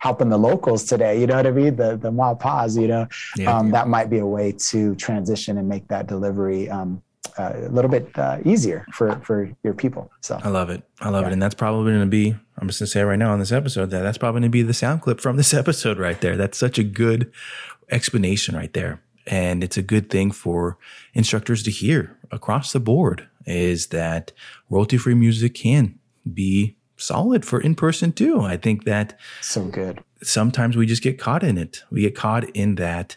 [0.00, 2.10] helping the locals today you know what i mean the the
[2.40, 3.56] pause you know Yeah.
[3.56, 7.02] um, that might be a way to transition and make that delivery um,
[7.38, 10.82] uh, a little bit uh, easier for for your people so I love it.
[11.00, 11.28] I love Yeah.
[11.28, 11.32] it.
[11.34, 13.52] And that's probably going to be, I'm just going to say right now on this
[13.52, 16.36] episode that that's probably going to be the sound clip from this episode right there.
[16.36, 17.30] That's such a good
[17.90, 19.00] explanation right there.
[19.26, 20.76] And it's a good thing for
[21.14, 24.32] instructors to hear across the board is that
[24.68, 25.98] royalty free music can
[26.32, 28.40] be solid for in person too.
[28.40, 31.82] I think that so good sometimes we just get caught in it.
[31.90, 33.16] We get caught in that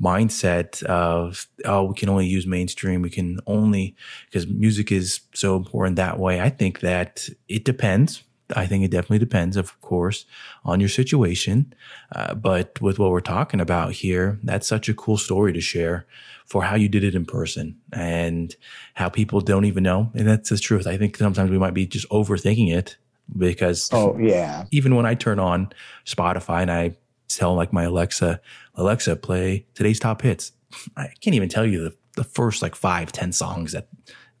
[0.00, 3.02] mindset of, oh, we can only use mainstream.
[3.02, 3.94] We can only,
[4.26, 6.40] because music is so important that way.
[6.40, 8.22] I think that it depends.
[8.54, 10.26] I think it definitely depends, of course,
[10.64, 11.72] on your situation.
[12.14, 16.06] Uh, but with what we're talking about here, that's such a cool story to share
[16.44, 18.56] for how you did it in person and
[18.94, 20.10] how people don't even know.
[20.14, 20.86] And that's the truth.
[20.86, 22.96] I think sometimes we might be just overthinking it
[23.36, 25.72] because oh yeah even when I turn on
[26.06, 26.96] Spotify and I
[27.28, 28.40] tell like my Alexa,
[28.74, 30.52] Alexa, play today's top hits.
[30.96, 33.88] I can't even tell you the, the first like five, ten songs that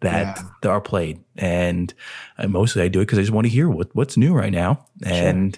[0.00, 0.42] that, Yeah.
[0.62, 1.20] that are played.
[1.36, 1.94] And
[2.36, 4.52] I, mostly I do it because I just want to hear what, what's new right
[4.52, 4.84] now.
[5.06, 5.56] And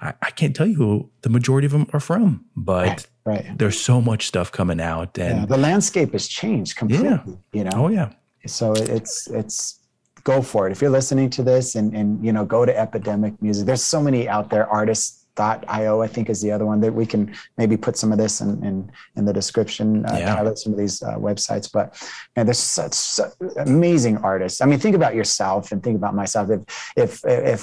[0.00, 3.80] I, I can't tell you who the majority of them are from, but right there's
[3.80, 5.16] so much stuff coming out.
[5.18, 7.18] yeah, And the landscape has changed completely
[7.52, 8.10] you know oh yeah,
[8.46, 9.80] so it's it's
[10.26, 10.72] go for it.
[10.72, 13.64] If you're listening to this and and you know go to epidemic music.
[13.64, 17.22] There's so many out there Artlist.io i think is the other one that we can
[17.60, 18.76] maybe put some of this in in,
[19.16, 20.54] in the description uh, Yeah.
[20.64, 21.66] Some of these uh, websites.
[21.76, 21.86] But
[22.34, 24.58] man there's such, such amazing artists.
[24.62, 26.44] I mean think about yourself and think about myself.
[26.50, 26.62] If
[27.04, 27.12] if
[27.56, 27.62] if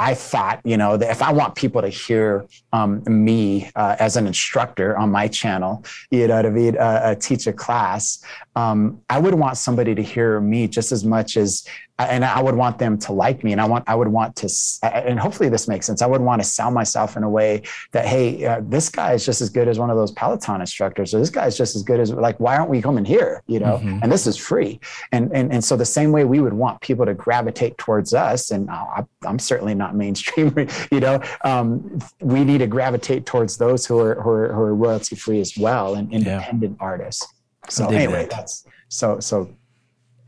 [0.00, 4.16] I thought, you know, that if I want people to hear um, me uh, as
[4.16, 8.24] an instructor on my channel, you know, to be uh, uh, teach a class,
[8.56, 11.66] um, I would want somebody to hear me just as much as
[12.08, 14.48] and I would want them to like me, and I want I would want to,
[14.82, 16.02] and hopefully this makes sense.
[16.02, 19.24] I would want to sell myself in a way that hey, uh, this guy is
[19.24, 21.82] just as good as one of those Peloton instructors, or this guy is just as
[21.82, 23.42] good as like why aren't we coming here?
[23.46, 23.98] You know, mm-hmm.
[24.02, 24.80] and this is free,
[25.12, 28.50] and and and so the same way we would want people to gravitate towards us,
[28.50, 30.54] and oh, I'm certainly not mainstream.
[30.90, 34.74] You know, um, we need to gravitate towards those who are who are, who are
[34.74, 36.84] royalty free as well, and independent yeah.
[36.84, 37.26] artists.
[37.68, 38.30] So anyway, that.
[38.30, 39.54] that's so so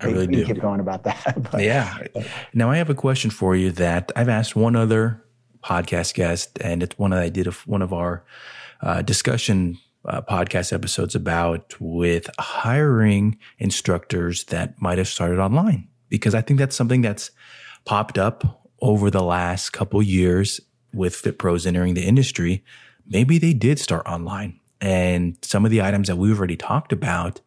[0.03, 0.45] I really do.
[0.45, 1.37] Keep going about that.
[1.51, 1.99] But, yeah.
[2.55, 5.23] Now I have a question for you that I've asked one other
[5.65, 8.25] podcast guest, and it's one that I did of one of our
[8.81, 16.35] uh, discussion uh, podcast episodes about with hiring instructors that might have started online because
[16.35, 17.31] I think that's something that's
[17.85, 20.61] popped up over the last couple years
[20.93, 22.65] with Fit Pros entering the industry.
[23.07, 27.41] Maybe they did start online, and some of the items that we've already talked about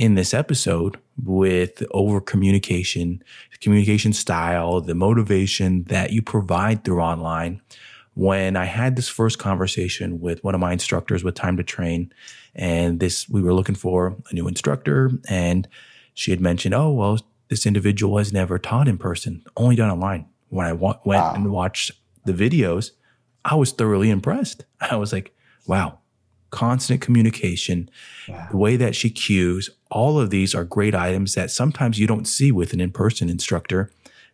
[0.00, 3.22] in this episode with over communication,
[3.60, 7.60] communication style, the motivation that you provide through online.
[8.14, 12.10] When I had this first conversation with one of my instructors with Time to Train,
[12.54, 15.68] and this, we were looking for a new instructor, and
[16.14, 20.24] she had mentioned, oh, well, this individual has never taught in person, only done online.
[20.48, 21.34] When I wa- went wow.
[21.34, 21.90] and watched
[22.24, 22.92] the videos,
[23.44, 24.64] I was thoroughly impressed.
[24.80, 25.36] I was like,
[25.66, 25.98] wow,
[26.50, 27.88] constant communication,
[28.28, 28.48] yeah.
[28.50, 32.26] the way that she cues, all of these are great items that sometimes you don't
[32.26, 33.90] see with an in person instructor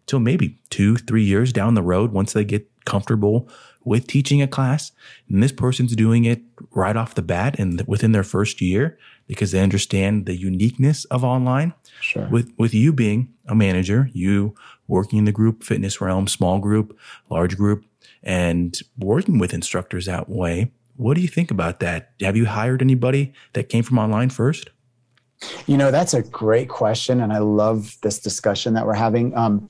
[0.06, 3.48] till maybe two, three years down the road once they get comfortable
[3.84, 4.92] with teaching a class.
[5.28, 9.52] And this person's doing it right off the bat and within their first year because
[9.52, 11.72] they understand the uniqueness of online.
[12.00, 12.28] Sure.
[12.28, 14.54] With, with you being a manager, you
[14.88, 16.96] working in the group fitness realm, small group,
[17.30, 17.84] large group,
[18.22, 22.12] and working with instructors that way, what do you think about that?
[22.20, 24.70] Have you hired anybody that came from online first?
[25.66, 27.20] You know, that's a great question.
[27.20, 29.36] And I love this discussion that we're having.
[29.36, 29.68] Um,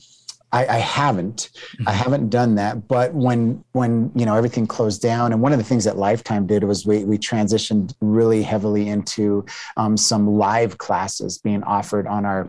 [0.52, 1.50] I, I, haven't.
[1.56, 1.88] Mm-hmm.
[1.88, 2.86] I haven't done that.
[2.86, 6.46] But when when you know everything closed down, and one of the things that Lifetime
[6.46, 9.44] did was we we transitioned really heavily into
[9.76, 12.48] um, some live classes being offered on our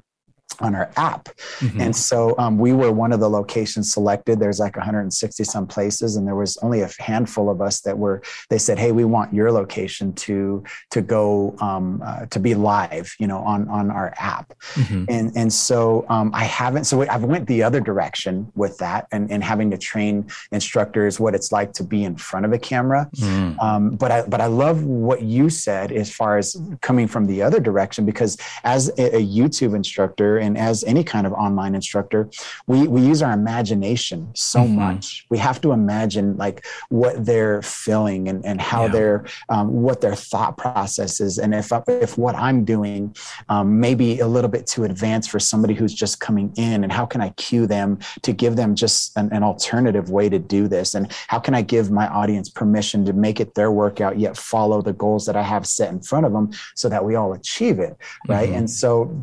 [0.60, 1.26] on our app.
[1.60, 1.82] Mm-hmm.
[1.82, 4.40] And so um, we were one of the locations selected.
[4.40, 8.22] There's like 160 some places, and there was only a handful of us that were.
[8.50, 13.14] They said, "Hey, we want your location to to go um, uh, to be live,
[13.20, 15.06] you know, on on our app." Mm-hmm.
[15.10, 16.86] And and so um, I haven't.
[16.86, 21.36] So I've went the other direction with that, and and having to train instructors what
[21.36, 23.10] it's like to be in front of a camera.
[23.18, 23.98] Mm.
[23.98, 27.60] but I but I love what you said as far as coming from the other
[27.60, 32.30] direction because as a, a YouTube instructor and as any kind of online instructor,
[32.68, 34.76] we, we use our imagination so mm-hmm.
[34.76, 35.26] much.
[35.30, 38.92] We have to imagine like what they're feeling and, and how yeah.
[38.92, 41.38] they're, um, what their thought process is.
[41.40, 43.16] And if, if what I'm doing
[43.50, 47.06] um, maybe a little bit too advanced for somebody who's just coming in and how
[47.06, 50.96] can I cue them to give them just an, an alternative way to do this?
[50.96, 54.82] And how can I give my audience permission to make it their workout, yet follow
[54.82, 57.80] the goals that I have set in front of them so that we all achieve
[57.80, 57.98] it.
[58.28, 58.50] Right.
[58.50, 58.58] Mm-hmm.
[58.58, 59.22] And so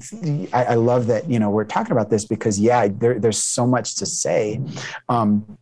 [0.53, 3.67] I, I love that, you know, we're talking about this because, yeah, there, there's so
[3.67, 4.61] much to say.
[5.09, 5.59] Um,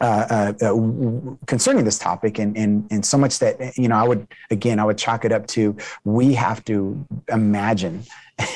[0.00, 4.02] uh, uh, uh, concerning this topic and, and and so much that you know I
[4.02, 8.02] would again I would chalk it up to we have to imagine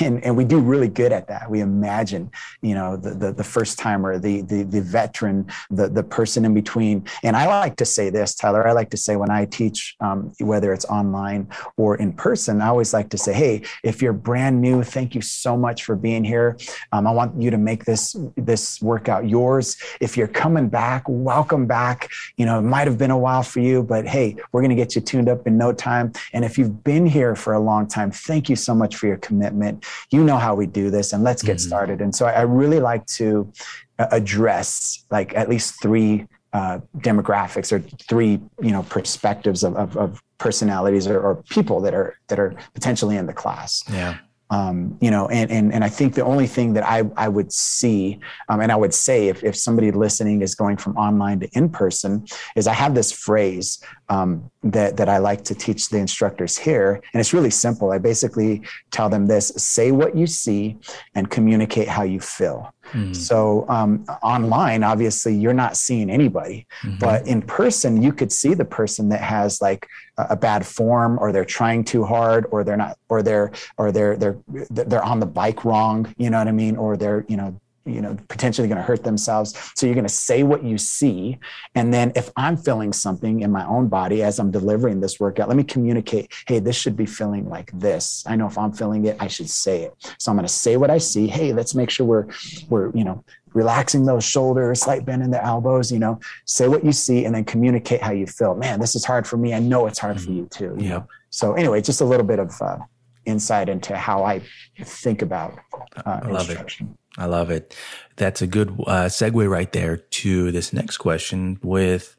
[0.01, 1.51] and and we do really good at that.
[1.51, 2.31] We imagine,
[2.63, 6.55] you know, the the, the first timer, the, the the veteran, the the person in
[6.55, 7.05] between.
[7.23, 8.67] And I like to say this, Tyler.
[8.67, 12.69] I like to say when I teach, um, whether it's online or in person, I
[12.69, 16.25] always like to say, hey, if you're brand new, thank you so much for being
[16.25, 16.57] here.
[16.93, 19.77] Um, I want you to make this this workout yours.
[20.01, 22.11] If you're coming back, welcome back.
[22.37, 24.95] You know, it might have been a while for you, but hey, we're to get
[24.95, 26.13] you tuned up in no time.
[26.33, 29.17] And if you've been here for a long time, thank you so much for your
[29.17, 29.68] commitment
[30.11, 31.69] you know how we do this and let's get mm-hmm.
[31.69, 32.01] started.
[32.01, 33.51] And so i really like to
[33.99, 39.97] uh, address like at least three uh, demographics or three you know perspectives of, of,
[39.97, 43.85] of personalities or, or, people that are that are potentially in the class.
[43.91, 44.17] Yeah
[44.51, 47.53] um, you know, and, and, and I think the only thing that I, I would
[47.53, 51.49] see, um, and I would say if, if somebody listening is going from online to
[51.53, 55.99] in person, is I have this phrase um, that, that I like to teach the
[55.99, 57.03] instructors here.
[57.13, 57.91] And it's really simple.
[57.91, 60.79] I basically tell them this say what you see
[61.15, 62.73] and communicate how you feel.
[62.93, 63.13] Mm-hmm.
[63.13, 66.99] So um, online, obviously, you're not seeing anybody, mm-hmm.
[66.99, 71.33] but in person, you could see the person that has like a bad form, or
[71.33, 74.39] they're trying too hard, or they're not, or they're, or they're they're
[74.71, 76.13] they're on the bike wrong.
[76.19, 76.77] You know what I mean?
[76.77, 79.55] Or they're you know you know, potentially going to hurt themselves.
[79.75, 81.39] So you're going to say what you see.
[81.75, 85.49] And then if I'm feeling something in my own body as I'm delivering this workout,
[85.49, 88.25] let me communicate, hey, this should be feeling like this.
[88.27, 90.15] I know if I'm feeling it, I should say it.
[90.19, 91.27] So I'm going to say what I see.
[91.27, 92.27] Hey, let's make sure we're,
[92.69, 93.25] we're, you know,
[93.55, 97.35] relaxing those shoulders, slight bend in the elbows, you know, say what you see and
[97.35, 98.55] then communicate how you feel.
[98.55, 99.55] Man, this is hard for me.
[99.55, 100.77] I know it's hard for you too.
[100.79, 100.89] You yeah.
[100.91, 101.09] Know?
[101.31, 102.79] So anyway, just a little bit of uh,
[103.25, 104.41] insight into how I
[104.83, 105.59] think about
[105.97, 106.97] uh, I love instruction.
[107.08, 107.08] It.
[107.19, 107.77] I love it.
[108.17, 112.17] That's a good uh, segue right there to this next question with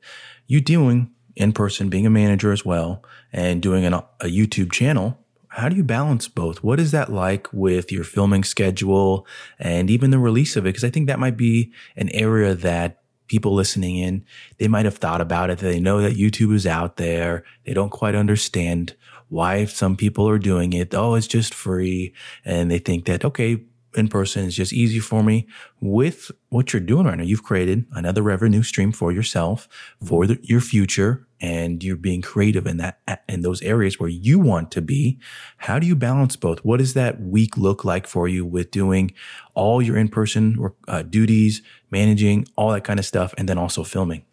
[0.47, 5.17] you doing in person, being a manager as well, and doing an, a YouTube channel
[5.49, 6.63] how do you balance both?
[6.63, 9.25] What is that like with your filming schedule
[9.57, 10.69] and even the release of it?
[10.69, 14.25] Because I think that might be an area that people listening in,
[14.57, 15.59] they might have thought about it.
[15.59, 17.43] They know that YouTube is out there.
[17.65, 18.95] They don't quite understand
[19.27, 20.93] why some people are doing it.
[20.93, 22.13] Oh, it's just free.
[22.45, 23.63] And they think that, okay,
[23.95, 25.47] in person is just easy for me.
[25.81, 29.67] With what you're doing right now, you've created another revenue stream for yourself,
[30.03, 34.39] for the, your future, and you're being creative in that in those areas where you
[34.39, 35.19] want to be.
[35.57, 36.59] How do you balance both?
[36.59, 39.13] What does that week look like for you with doing
[39.55, 44.23] all your in-person uh, duties, managing all that kind of stuff, and then also filming?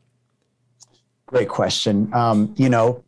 [1.26, 2.12] Great question.
[2.12, 3.02] Um, you know,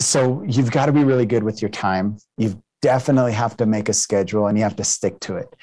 [0.00, 2.18] so you've got to be really good with your time.
[2.36, 5.54] You've definitely have to make a schedule and you have to stick to it.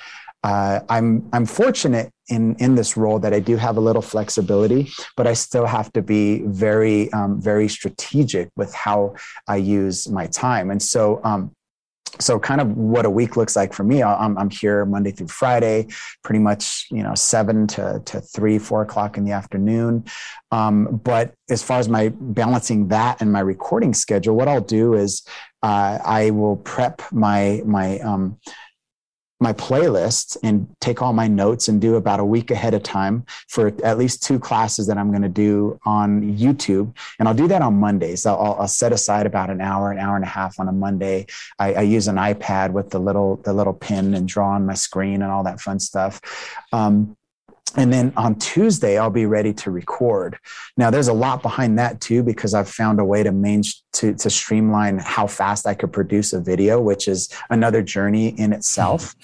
[0.41, 4.89] Uh, I'm I'm fortunate in in this role that I do have a little flexibility,
[5.17, 9.15] but I still have to be very um, very strategic with how
[9.49, 10.71] I use my time.
[10.71, 11.51] And so um,
[12.19, 15.27] so kind of what a week looks like for me I'm, I'm here monday through
[15.27, 15.87] friday
[16.23, 20.05] pretty much you know seven to, to three four o'clock in the afternoon
[20.51, 24.93] um, but as far as my balancing that and my recording schedule what i'll do
[24.93, 25.23] is
[25.63, 28.39] uh, i will prep my my um,
[29.39, 33.25] my playlists and take all my notes and do about a week ahead of time
[33.47, 36.93] for at least two classes that I'm going to do on YouTube.
[37.17, 38.25] And I'll do that on Mondays.
[38.25, 41.25] I'll, I'll, set aside about an hour, an hour and a half on a Monday.
[41.57, 44.75] I, I, use an iPad with the little the little pin and draw on my
[44.75, 46.21] screen and all that fun stuff.
[46.71, 47.17] Um,
[47.75, 50.37] and then on Tuesday, I'll be ready to record.
[50.77, 53.61] Now, there's a lot behind that too, because I've found a way to main
[53.93, 58.53] to, to streamline how fast I could produce a video, which is another journey in
[58.53, 59.15] itself.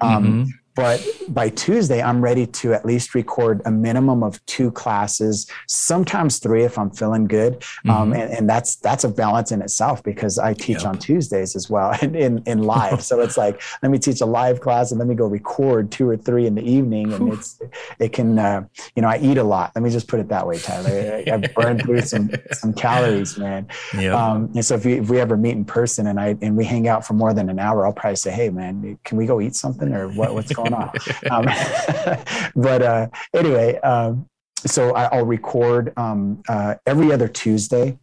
[0.00, 0.44] um, mm-hmm.
[0.74, 6.38] But by Tuesday, I'm ready to at least record a minimum of two classes, sometimes
[6.38, 7.54] three if I'm feeling good.
[7.54, 7.90] Um, mm-hmm.
[7.90, 10.86] Um, and, and, that's that's a balance in itself because I teach yep.
[10.86, 13.02] on Tuesdays as well in, in, in live.
[13.02, 16.08] so it's like let me teach a live class and let me go record two
[16.08, 17.60] or three in the evening, and it's
[17.98, 18.64] it can uh,
[18.96, 19.72] you know I eat a lot.
[19.76, 21.22] Let me just put it that way, Tyler.
[21.26, 23.68] I, have burned through some some calories, man.
[23.96, 24.12] Yep.
[24.12, 26.64] Um, and so if we if we ever meet in person and I and we
[26.64, 29.40] hang out for more than an hour, I'll probably say, hey man, can we go
[29.40, 30.90] eat something or what, what's going going on.
[31.30, 31.44] Um,
[32.56, 34.28] but uh, anyway, um,
[34.66, 37.98] so I, will record um, uh, every other Tuesday,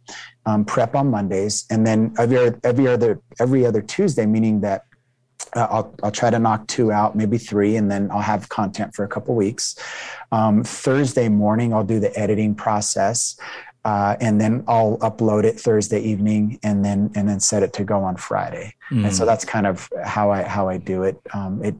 [0.46, 4.84] um, prep on Mondays, and then every every other every other Tuesday, meaning that
[5.54, 8.94] uh, I'll, I'll try to knock two out, maybe three, and then I'll have content
[8.94, 9.76] for a couple weeks.
[10.30, 13.36] Um, Thursday morning, I'll do the editing process
[13.84, 17.84] uh, and then I'll upload it Thursday evening, and then and then set it to
[17.84, 18.74] go on Friday.
[18.90, 19.04] Mm.
[19.04, 19.26] And so mm.
[19.26, 21.20] that's kind of how I how I do it.
[21.34, 21.74] Um, it,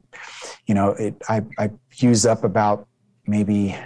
[0.65, 2.87] you know, it I I use up about
[3.25, 3.77] maybe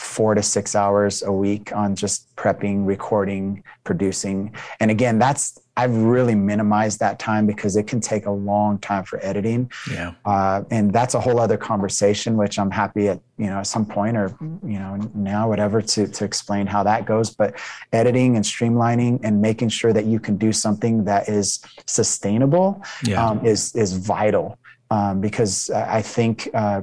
[0.00, 4.54] four to six hours a week on just prepping, recording, producing.
[4.80, 9.04] And again, that's I've really minimized that time because it can take a long time
[9.04, 9.70] for editing.
[9.90, 10.12] Yeah.
[10.24, 13.86] Uh, and that's a whole other conversation, which I'm happy at, you know, at some
[13.86, 17.30] point or, you know, now, whatever to, to explain how that goes.
[17.30, 17.58] But
[17.92, 23.24] editing and streamlining and making sure that you can do something that is sustainable yeah.
[23.24, 24.58] um, is, is vital.
[24.90, 26.82] Um, because I think, uh,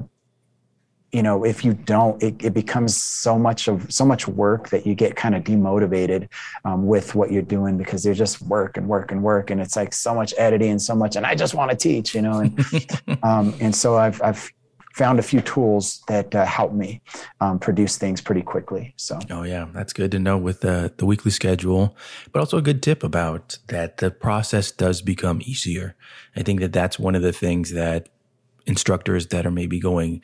[1.12, 4.86] you know if you don't it, it becomes so much of so much work that
[4.86, 6.28] you get kind of demotivated
[6.64, 9.76] um, with what you're doing because you're just work and work and work and it's
[9.76, 12.40] like so much editing and so much and i just want to teach you know
[12.40, 12.88] and
[13.22, 14.52] um, and so i've i've
[14.92, 17.00] found a few tools that uh, help me
[17.40, 19.16] um, produce things pretty quickly so.
[19.30, 21.96] Oh yeah that's good to know with the the weekly schedule
[22.32, 25.94] but also a good tip about that the process does become easier.
[26.34, 28.08] I think that that's one of the things that
[28.66, 30.20] instructors that are maybe going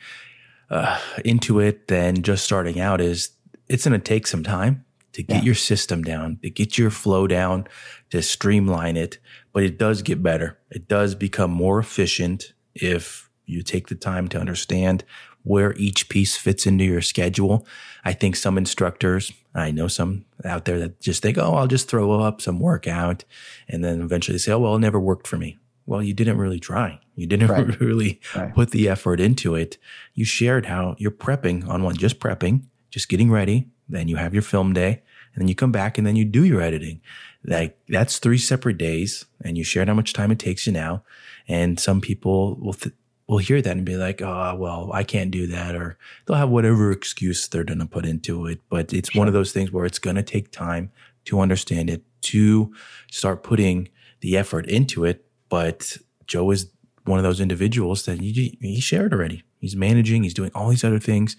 [0.69, 3.31] uh, into it than just starting out is
[3.67, 5.43] it's going to take some time to get yeah.
[5.43, 7.67] your system down, to get your flow down,
[8.09, 9.17] to streamline it.
[9.53, 10.59] But it does get better.
[10.69, 15.05] It does become more efficient if you take the time to understand
[15.43, 17.65] where each piece fits into your schedule.
[18.03, 21.87] I think some instructors, I know some out there that just think, oh, I'll just
[21.87, 23.23] throw up some workout.
[23.69, 25.57] And then eventually say, oh, well, it never worked for me.
[25.85, 26.99] Well, you didn't really try.
[27.15, 27.79] You didn't Right.
[27.79, 28.53] really Right.
[28.53, 29.77] put the effort into it.
[30.13, 33.69] You shared how you're prepping on one, just prepping, just getting ready.
[33.87, 36.43] Then you have your film day and then you come back and then you do
[36.43, 37.01] your editing.
[37.43, 41.03] Like that's three separate days and you shared how much time it takes you now.
[41.47, 42.95] And some people will, th-
[43.27, 45.75] will hear that and be like, oh, well, I can't do that.
[45.75, 48.59] Or they'll have whatever excuse they're going to put into it.
[48.69, 50.91] But it's one of those things where it's going to take time
[51.25, 52.73] to understand it, to
[53.11, 53.89] start putting
[54.21, 55.25] the effort into it.
[55.55, 55.97] But
[56.27, 56.69] Joe is
[57.05, 59.41] one of those individuals that he, he shared already.
[59.61, 61.37] He's managing, he's doing all these other things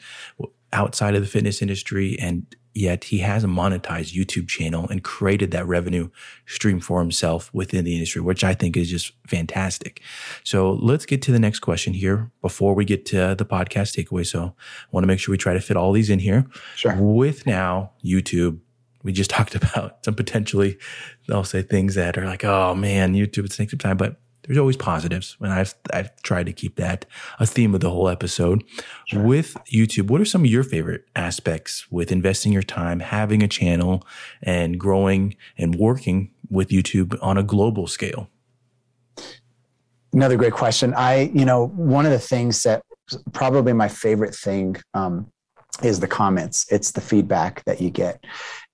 [0.73, 2.17] outside of the fitness industry.
[2.19, 6.09] And yet he has a monetized YouTube channel and created that revenue
[6.47, 10.01] stream for himself within the industry, which I think is just fantastic.
[10.45, 14.25] So let's get to the next question here before we get to the podcast takeaway.
[14.25, 16.47] So I want to make sure we try to fit all these in here.
[16.75, 16.97] Sure.
[16.99, 18.61] With now YouTube,
[19.07, 20.79] we just talked about some potentially,
[21.29, 24.59] they'll say things that are like, oh man, YouTube, it's taking some time, but there's
[24.59, 25.37] always positives.
[25.41, 27.05] And I've, I've tried to keep that
[27.41, 28.63] a theme of the whole episode.
[29.13, 33.49] With YouTube, what are some of your favorite aspects with investing your time, having a
[33.49, 34.07] channel
[34.43, 38.31] and growing and working with YouTube on a global scale?
[40.13, 40.95] Another great question.
[40.95, 42.83] I, you know, one of the things that
[43.33, 45.31] probably my favorite thing um,
[45.83, 46.67] is the comments.
[46.71, 48.25] It's the feedback that you get.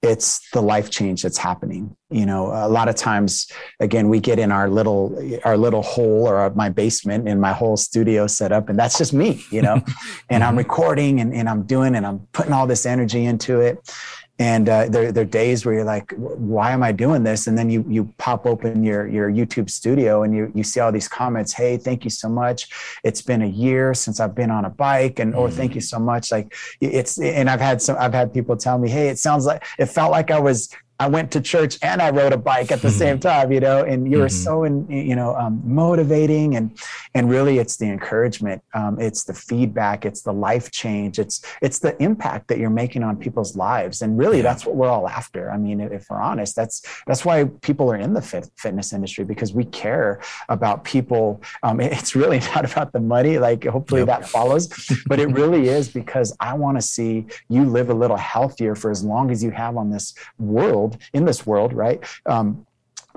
[0.02, 1.96] It's the life change that's happening.
[2.10, 3.46] You know, a lot of times,
[3.78, 7.76] again, we get in our little our little hole or my basement in my whole
[7.76, 9.44] studio set up and that's just me.
[9.50, 9.74] You know,
[10.28, 10.58] and I'm mm-hmm.
[10.58, 13.78] recording and, and I'm doing and I'm putting all this energy into it.
[14.38, 17.46] And uh, there, there are days where you're like, why am I doing this?
[17.46, 20.90] And then you you pop open your your YouTube studio and you you see all
[20.90, 21.52] these comments.
[21.52, 22.68] Hey, thank you so much.
[23.04, 25.98] It's been a year since I've been on a bike, and or thank you so
[25.98, 26.32] much.
[26.32, 29.64] Like it's and I've had some I've had people tell me, hey, it sounds like
[29.78, 30.70] it felt like I was
[31.02, 33.82] I went to church and I rode a bike at the same time, you know,
[33.84, 34.44] and you were Mhm.
[34.46, 36.70] so, in, you know, um, motivating and,
[37.14, 38.62] and really it's the encouragement.
[38.72, 40.04] Um, it's the feedback.
[40.06, 41.18] It's the life change.
[41.18, 44.02] It's, it's the impact that you're making on people's lives.
[44.02, 44.44] And really Yeah.
[44.44, 45.50] that's what we're all after.
[45.50, 48.92] I mean, if, if we're honest, that's, that's why people are in the fit, fitness
[48.92, 51.42] industry because we care about people.
[51.64, 53.38] Um, it's really not about the money.
[53.38, 54.06] Like hopefully Yep.
[54.08, 54.68] that follows,
[55.06, 58.90] but it really is because I want to see you live a little healthier for
[58.90, 62.02] as long as you have on this world, in this world, right?
[62.26, 62.66] Um,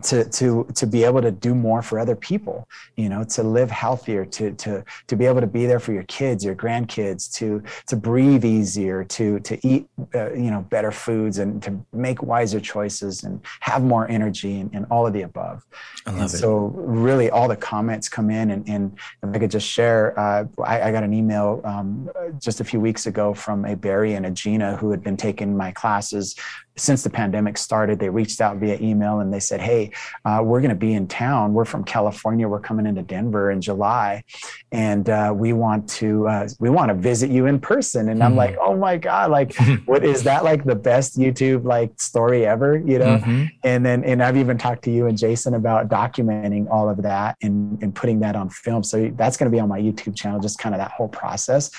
[0.04, 2.68] to to to be able to do more for other people
[2.98, 6.04] you know to live healthier to to to be able to be there for your
[6.04, 11.38] kids your grandkids to to breathe easier to to eat uh, you know better foods
[11.40, 15.64] and to make wiser choices and have more energy and, and all of the above
[16.06, 16.38] I and love it.
[16.38, 20.46] so really all the comments come in and, and if I could just share, uh,
[20.64, 22.10] I, I got an email um,
[22.40, 25.58] just a few weeks ago from a Barry and a Gina who had been taking
[25.58, 26.36] my classes
[26.78, 28.00] since the pandemic started.
[28.00, 29.92] They reached out via email and they said, Hey,
[30.26, 31.54] uh, we're going to be in town.
[31.54, 32.48] We're from California.
[32.48, 34.24] We're coming into Denver in July
[34.72, 38.10] and uh, we want to, uh, we want to visit you in person.
[38.10, 38.38] And I'm Mhm.
[38.38, 39.56] like, Oh my God, like,
[39.86, 43.18] what is that like the best YouTube like story ever, you know?
[43.18, 43.50] Mhm.
[43.64, 47.36] and then and i've even talked to you and jason about documenting all of that
[47.42, 50.40] and, and putting that on film so that's going to be on my youtube channel
[50.40, 51.72] just kind of that whole process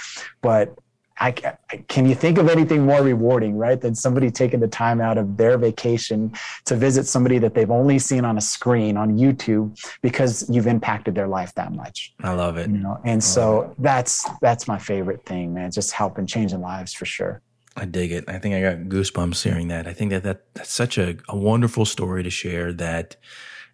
[0.42, 0.74] but
[1.18, 1.56] I, ca-
[1.88, 5.36] can you think of anything more rewarding, right, than somebody taking the time out of
[5.36, 6.32] their vacation
[6.66, 11.14] to visit somebody that they've only seen on a screen on YouTube because you've impacted
[11.14, 12.70] their life that much, I love it.
[12.70, 13.00] you know?
[13.04, 15.70] And so that's that's my favorite thing, man.
[15.70, 17.42] Just helping changing lives for sure.
[17.76, 18.24] I dig it.
[18.28, 19.86] I think I got goosebumps hearing that.
[19.86, 23.16] I think that, that that's such a, a wonderful story to share that,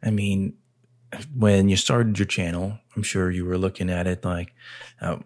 [0.03, 0.55] I mean,
[1.37, 4.55] when you started your channel, I'm sure you were looking at it like
[5.01, 5.17] uh,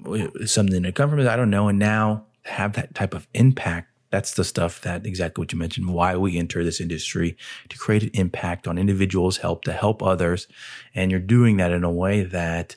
[0.45, 1.27] something to come from it.
[1.27, 1.69] I don't know.
[1.69, 3.91] And now have that type of impact.
[4.11, 7.37] That's the stuff that exactly what you mentioned, why we enter this industry
[7.69, 10.47] to create an impact on individuals, help to help others.
[10.95, 12.77] And you're doing that in a way that,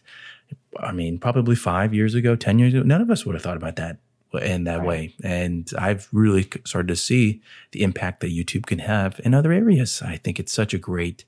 [0.80, 3.58] I mean, probably five years ago, 10 years ago, none of us would have thought
[3.58, 3.98] about that
[4.34, 4.88] in that Right.
[4.88, 5.16] way.
[5.24, 10.02] And I've really started to see the impact that YouTube can have in other areas.
[10.04, 11.26] I think it's such a great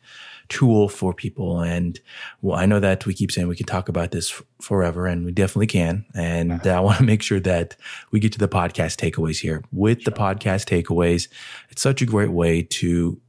[0.50, 1.62] tool for people.
[1.62, 2.00] And
[2.42, 5.26] well, I know that we keep saying we can talk about this f- forever, and
[5.26, 6.06] we definitely can.
[6.14, 7.76] And I want to make sure that
[8.12, 9.64] we get to the podcast takeaways here.
[9.72, 11.28] With the podcast takeaways,
[11.70, 13.20] it's such a great way to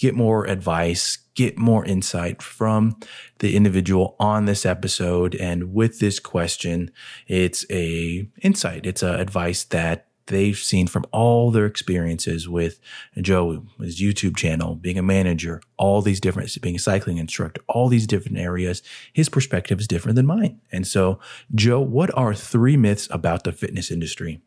[0.00, 2.96] get more advice, get more insight from
[3.38, 5.34] the individual on this episode.
[5.34, 6.90] And with this question,
[7.26, 8.86] it's a insight.
[8.86, 12.80] It's a advice that they've seen from all their experiences with
[13.20, 17.88] Joe, his YouTube channel, being a manager, all these different, being a cycling instructor, all
[17.88, 18.82] these different areas.
[19.12, 20.60] His perspective is different than mine.
[20.72, 21.18] And so,
[21.54, 24.40] Joe, what are three myths about the fitness industry?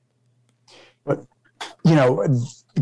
[1.86, 2.28] you know,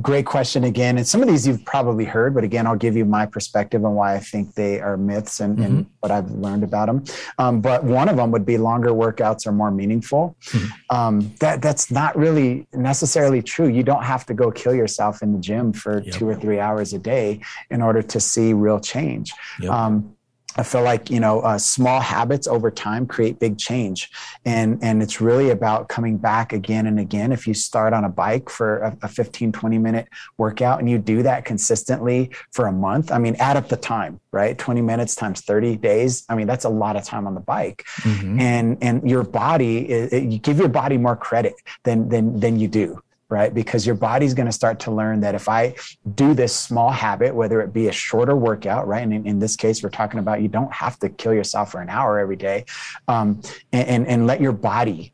[0.02, 0.98] great question again.
[0.98, 3.96] And some of these you've probably heard, but again, I'll give you my perspective on
[3.96, 5.66] why I think they are myths and, mm-hmm.
[5.66, 7.04] and what I've learned about them.
[7.38, 10.36] Um, but one of them would be longer workouts are more meaningful.
[10.46, 10.96] Mm-hmm.
[10.96, 13.68] Um, that that's not really necessarily true.
[13.68, 16.14] You don't have to go kill yourself in the gym for yep.
[16.14, 19.34] two or three hours a day in order to see real change.
[19.60, 19.72] Yep.
[19.72, 20.15] Um,
[20.58, 24.10] I feel like you know uh, small habits over time create big change,
[24.46, 27.32] and and it's really about coming back again and again.
[27.32, 30.98] If you start on a bike for a, a 15, 20 minute workout and you
[30.98, 34.58] do that consistently for a month, I mean, add up the time, right?
[34.58, 36.24] 20 minutes times 30 days.
[36.30, 38.40] I mean, that's a lot of time on the bike, mm-hmm.
[38.40, 42.68] and and your body, it, you give your body more credit than than than you
[42.68, 43.54] do right?
[43.54, 45.76] Because your body's going to start to learn that if I
[46.14, 49.02] do this small habit, whether it be a shorter workout, right?
[49.02, 51.82] And in, in this case, we're talking about you don't have to kill yourself for
[51.82, 52.66] an hour every day,
[53.08, 55.12] um, and, and, and let your body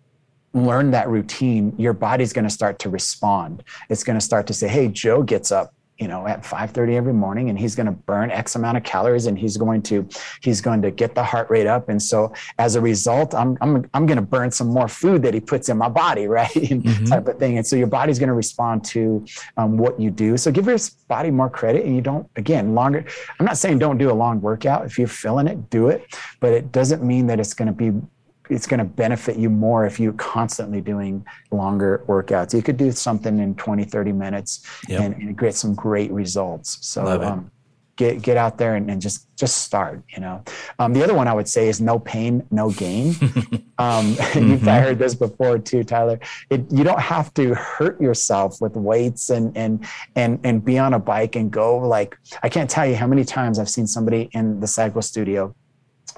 [0.54, 1.74] learn that routine.
[1.78, 3.64] Your body's going to start to respond.
[3.90, 7.14] It's going to start to say, "Hey, Joe gets up you know at 5:30 every
[7.14, 10.08] morning and he's going to burn x amount of calories and he's going to
[10.42, 11.90] he's going to get the heart rate up.
[11.90, 15.34] And so as a result I'm I'm I'm going to burn some more food that
[15.34, 16.50] he puts in my body right?
[16.50, 17.06] Mm-hmm.
[17.06, 17.58] type of thing.
[17.58, 19.24] And so your body's going to respond to
[19.58, 20.38] um, what you do.
[20.38, 23.06] So give your body more credit and you don't again longer
[23.40, 24.86] I'm not saying don't do a long workout.
[24.86, 26.16] If you're feeling it do it.
[26.40, 27.92] But it doesn't mean that it's going to be
[28.52, 32.54] it's going to benefit you more if you're constantly doing longer workouts.
[32.54, 35.02] You could do something in 20, 30 minutes yep.
[35.02, 36.78] and, and, get some great results.
[36.82, 37.50] So um,
[37.96, 40.04] get get out there and, and, just just start.
[40.10, 40.44] You know,
[40.80, 43.10] um, the other one I would say is no pain, no gain.
[43.78, 44.50] um, mm-hmm.
[44.50, 46.20] You've heard this before too, Tyler.
[46.50, 49.86] It, you don't have to hurt yourself with weights and and
[50.16, 53.24] and and be on a bike and go like I can't tell you how many
[53.24, 55.56] times I've seen somebody in the cycle studio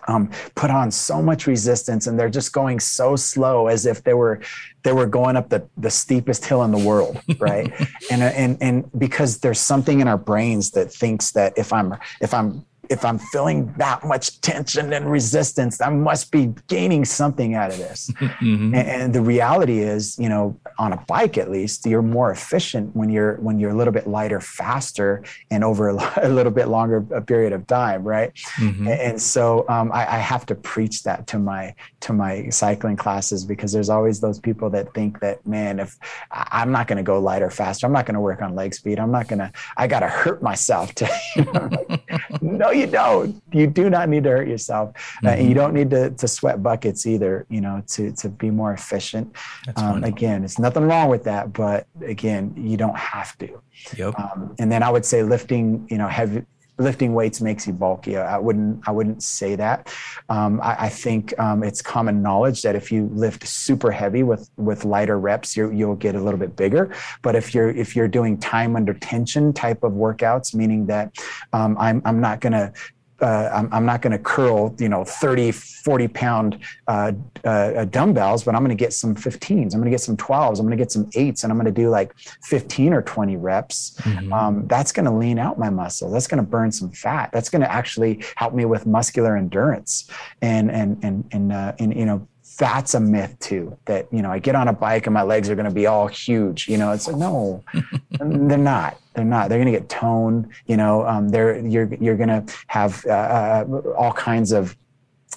[0.07, 4.13] um, put on so much resistance and they're just going so slow as if they
[4.13, 4.39] were
[4.83, 7.71] they were going up the, the steepest hill in the world right?
[8.11, 12.33] And and and because there's something in our brains that thinks that if i'm if
[12.33, 17.71] i'm if I'm feeling that much tension and resistance, I must be gaining something out
[17.71, 18.11] of this.
[18.43, 18.75] Mm-hmm.
[18.75, 22.93] And, and, the reality is, you know, on a bike at least, you're more efficient
[22.95, 26.67] when you're when you're a little bit lighter, faster, and over a, a little bit
[26.67, 28.33] longer a period of time, right?
[28.57, 28.87] Mm-hmm.
[28.87, 32.97] And, and, so um, I, I, have to preach that to my to my cycling
[32.97, 35.97] classes because there's always those people that think that, man, if
[36.31, 38.99] I'm not going to go lighter, faster, I'm not going to work on leg speed,
[38.99, 42.87] I'm not going to, I got to hurt myself to, you know, like, no, you
[42.87, 43.41] don't.
[43.51, 45.27] You do not need to hurt yourself, mm-hmm.
[45.27, 45.59] uh, and you mm-hmm.
[45.59, 47.45] don't need to, to sweat buckets either.
[47.49, 49.35] You know, to to be more efficient.
[49.75, 53.61] Um, again, it's nothing wrong with that, but again, you don't have to.
[53.97, 54.19] Yep.
[54.19, 56.43] Um, and then I would say lifting, you know, heavy
[56.77, 58.17] lifting weights makes you bulky.
[58.17, 59.93] I wouldn't I wouldn't say that.
[60.29, 64.49] Um, I, I, think um, it's common knowledge that if you lift super heavy with
[64.57, 66.93] with lighter reps, you will get a little bit bigger.
[67.21, 71.15] But if you're if you're doing time under tension type of workouts, meaning that
[71.53, 72.73] um, I'm I'm not going to
[73.21, 77.11] uh, I'm, I'm, not going to curl, you know, 30, 40 pound uh,
[77.43, 79.73] uh, dumbbells, but I'm going to get some 15s.
[79.73, 80.59] I'm going to get some 12s.
[80.59, 83.37] I'm going to get some eights, and I'm going to do like 15 or 20
[83.37, 83.95] reps.
[84.01, 84.33] Mm-hmm.
[84.33, 86.11] Um, that's going to lean out my muscle.
[86.11, 87.31] That's going to burn some fat.
[87.31, 90.09] That's going to actually help me with muscular endurance
[90.41, 92.27] and and and and, uh, and you know
[92.57, 95.49] that's a myth too that you know i get on a bike and my legs
[95.49, 97.63] are going to be all huge you know it's like no
[98.19, 102.17] they're not they're not they're going to get toned you know um, they're you're you're
[102.17, 104.75] going to have uh, uh, all kinds of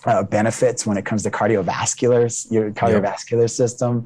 [0.05, 3.51] uh, benefits when it comes to cardiovascular your cardiovascular yep.
[3.51, 4.05] system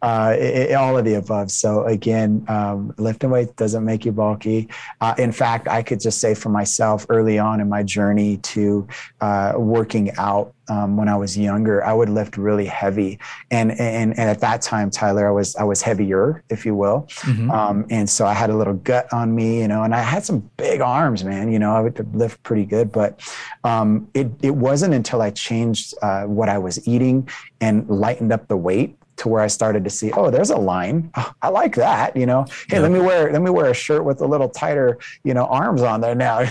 [0.00, 4.12] uh, it, it, all of the above so again um, lifting weights doesn't make you
[4.12, 4.68] bulky
[5.00, 8.86] uh, in fact i could just say for myself early on in my journey to
[9.20, 13.18] uh, working out um, when I was younger, I would lift really heavy,
[13.50, 17.08] and and and at that time, Tyler, I was I was heavier, if you will,
[17.08, 17.50] mm-hmm.
[17.50, 20.24] um, and so I had a little gut on me, you know, and I had
[20.24, 21.52] some big arms, man.
[21.52, 23.20] You know, I would lift pretty good, but
[23.64, 27.28] um, it it wasn't until I changed uh, what I was eating
[27.60, 31.08] and lightened up the weight to where I started to see, oh, there's a line.
[31.14, 32.16] Oh, I like that.
[32.16, 32.80] You know, hey, yeah.
[32.80, 35.82] let me wear let me wear a shirt with a little tighter, you know, arms
[35.82, 36.40] on there now.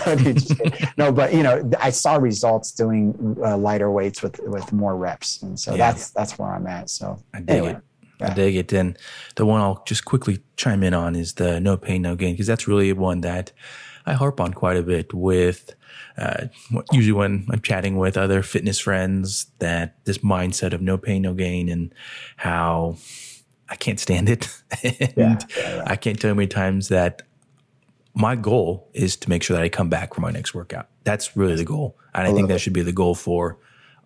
[0.96, 5.42] no, but you know, I saw results doing uh, lighter weights with with more reps,
[5.42, 5.92] and so yeah.
[5.92, 6.88] that's that's where I'm at.
[6.88, 7.72] So I dig anyway.
[7.72, 7.82] it.
[8.20, 8.30] Yeah.
[8.30, 8.72] I dig it.
[8.72, 8.98] And
[9.36, 12.46] the one I'll just quickly chime in on is the no pain, no gain, because
[12.46, 13.52] that's really one that
[14.06, 15.74] I harp on quite a bit with
[16.18, 16.46] uh,
[16.92, 21.34] usually when I'm chatting with other fitness friends that this mindset of no pain, no
[21.34, 21.94] gain and
[22.36, 22.96] how
[23.68, 24.48] I can't stand it.
[24.82, 25.82] and yeah, yeah, yeah.
[25.86, 27.22] I can't tell you how many times that
[28.14, 30.88] my goal is to make sure that I come back for my next workout.
[31.04, 31.96] That's really the goal.
[32.14, 32.60] And I, I think that it.
[32.60, 33.58] should be the goal for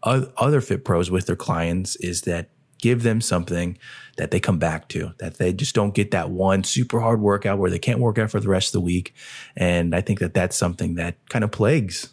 [0.03, 3.77] other fit pros with their clients is that give them something
[4.17, 7.59] that they come back to, that they just don't get that one super hard workout
[7.59, 9.15] where they can't work out for the rest of the week.
[9.57, 12.09] And I think that that's something that kind of plagues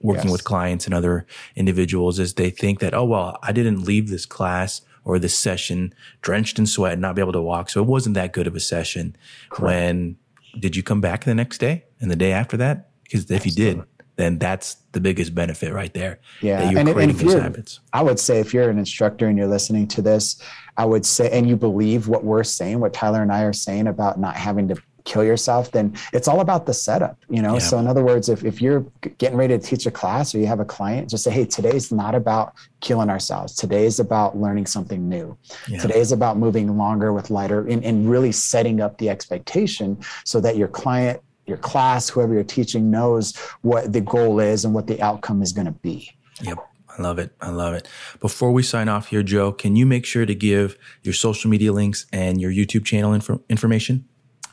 [0.00, 0.32] working yes.
[0.32, 1.26] with clients and other
[1.56, 5.94] individuals is they think that, oh, well, I didn't leave this class or this session
[6.22, 7.70] drenched in sweat and not be able to walk.
[7.70, 9.16] So it wasn't that good of a session.
[9.48, 9.62] Correct.
[9.62, 10.16] When
[10.58, 12.90] did you come back the next day and the day after that?
[13.04, 13.62] Because if Absolutely.
[13.62, 13.84] you did,
[14.16, 16.20] then that's the biggest benefit right there.
[16.40, 16.60] Yeah.
[16.62, 17.80] and, and if you're, habits.
[17.92, 20.40] I would say if you're an instructor and you're listening to this,
[20.76, 23.86] I would say, and you believe what we're saying, what Tyler and I are saying
[23.86, 27.54] about not having to kill yourself, then it's all about the setup, you know?
[27.54, 27.58] Yeah.
[27.58, 28.84] So in other words, if, if you're
[29.18, 31.92] getting ready to teach a class or you have a client, just say, Hey, today's
[31.92, 33.54] not about killing ourselves.
[33.54, 35.36] Today is about learning something new.
[35.68, 35.78] Yeah.
[35.78, 40.40] Today is about moving longer with lighter and, and really setting up the expectation so
[40.40, 44.86] that your client your class, whoever you're teaching knows what the goal is and what
[44.86, 46.10] the outcome is going to be.
[46.40, 46.58] Yep.
[46.96, 47.32] I love it.
[47.40, 47.88] I love it.
[48.20, 51.72] Before we sign off here, Joe, can you make sure to give your social media
[51.72, 54.06] links and your YouTube channel inf- information?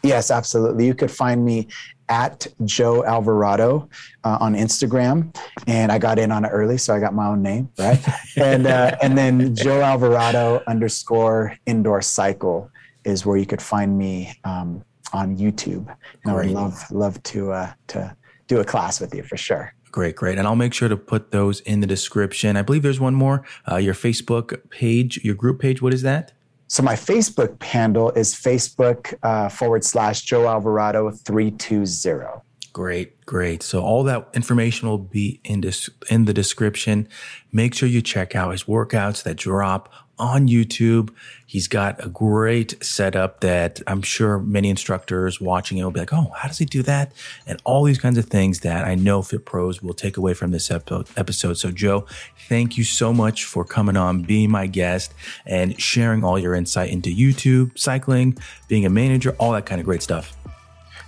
[0.04, 0.88] Yes, absolutely.
[0.88, 1.68] You could find me
[2.10, 3.88] at Joe Alvarado
[4.24, 5.36] uh, on Instagram,
[5.68, 8.04] and I got in on it early, so I got my own name, right?
[8.38, 12.70] and uh, and then Joe Alvarado underscore indoor cycle
[13.06, 14.84] is where you could find me um,
[15.14, 15.96] on YouTube.
[16.24, 18.16] And I would love love to uh, to
[18.48, 19.74] do a class with you for sure.
[19.92, 20.38] Great, great.
[20.38, 22.56] And I'll make sure to put those in the description.
[22.56, 23.44] I believe there's one more.
[23.70, 26.32] Uh, your Facebook page, your group page, what is that?
[26.68, 32.42] So my Facebook handle is Facebook uh, forward slash Joe Alvarado 320.
[32.74, 33.62] Great, great.
[33.62, 37.10] So all that information will be in this in the description.
[37.52, 41.10] Make sure you check out his workouts that drop on YouTube.
[41.48, 46.14] He's got a great setup that I'm sure many instructors watching it will be like,
[46.14, 47.12] oh, how does he do that?
[47.48, 50.52] And all these kinds of things that I know Fit Pros will take away from
[50.52, 51.58] this episode.
[51.58, 52.06] So, Joe,
[52.48, 55.14] thank you so much for coming on, being my guest,
[55.46, 59.86] and sharing all your insight into YouTube, cycling, being a manager, all that kind of
[59.86, 60.38] great stuff.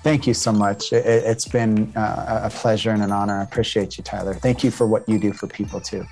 [0.02, 0.92] Thank you so much.
[0.92, 3.40] It, has been uh, a pleasure and an honor.
[3.40, 4.34] I appreciate you, Tyler.
[4.34, 6.04] Thank you for what you do for people too.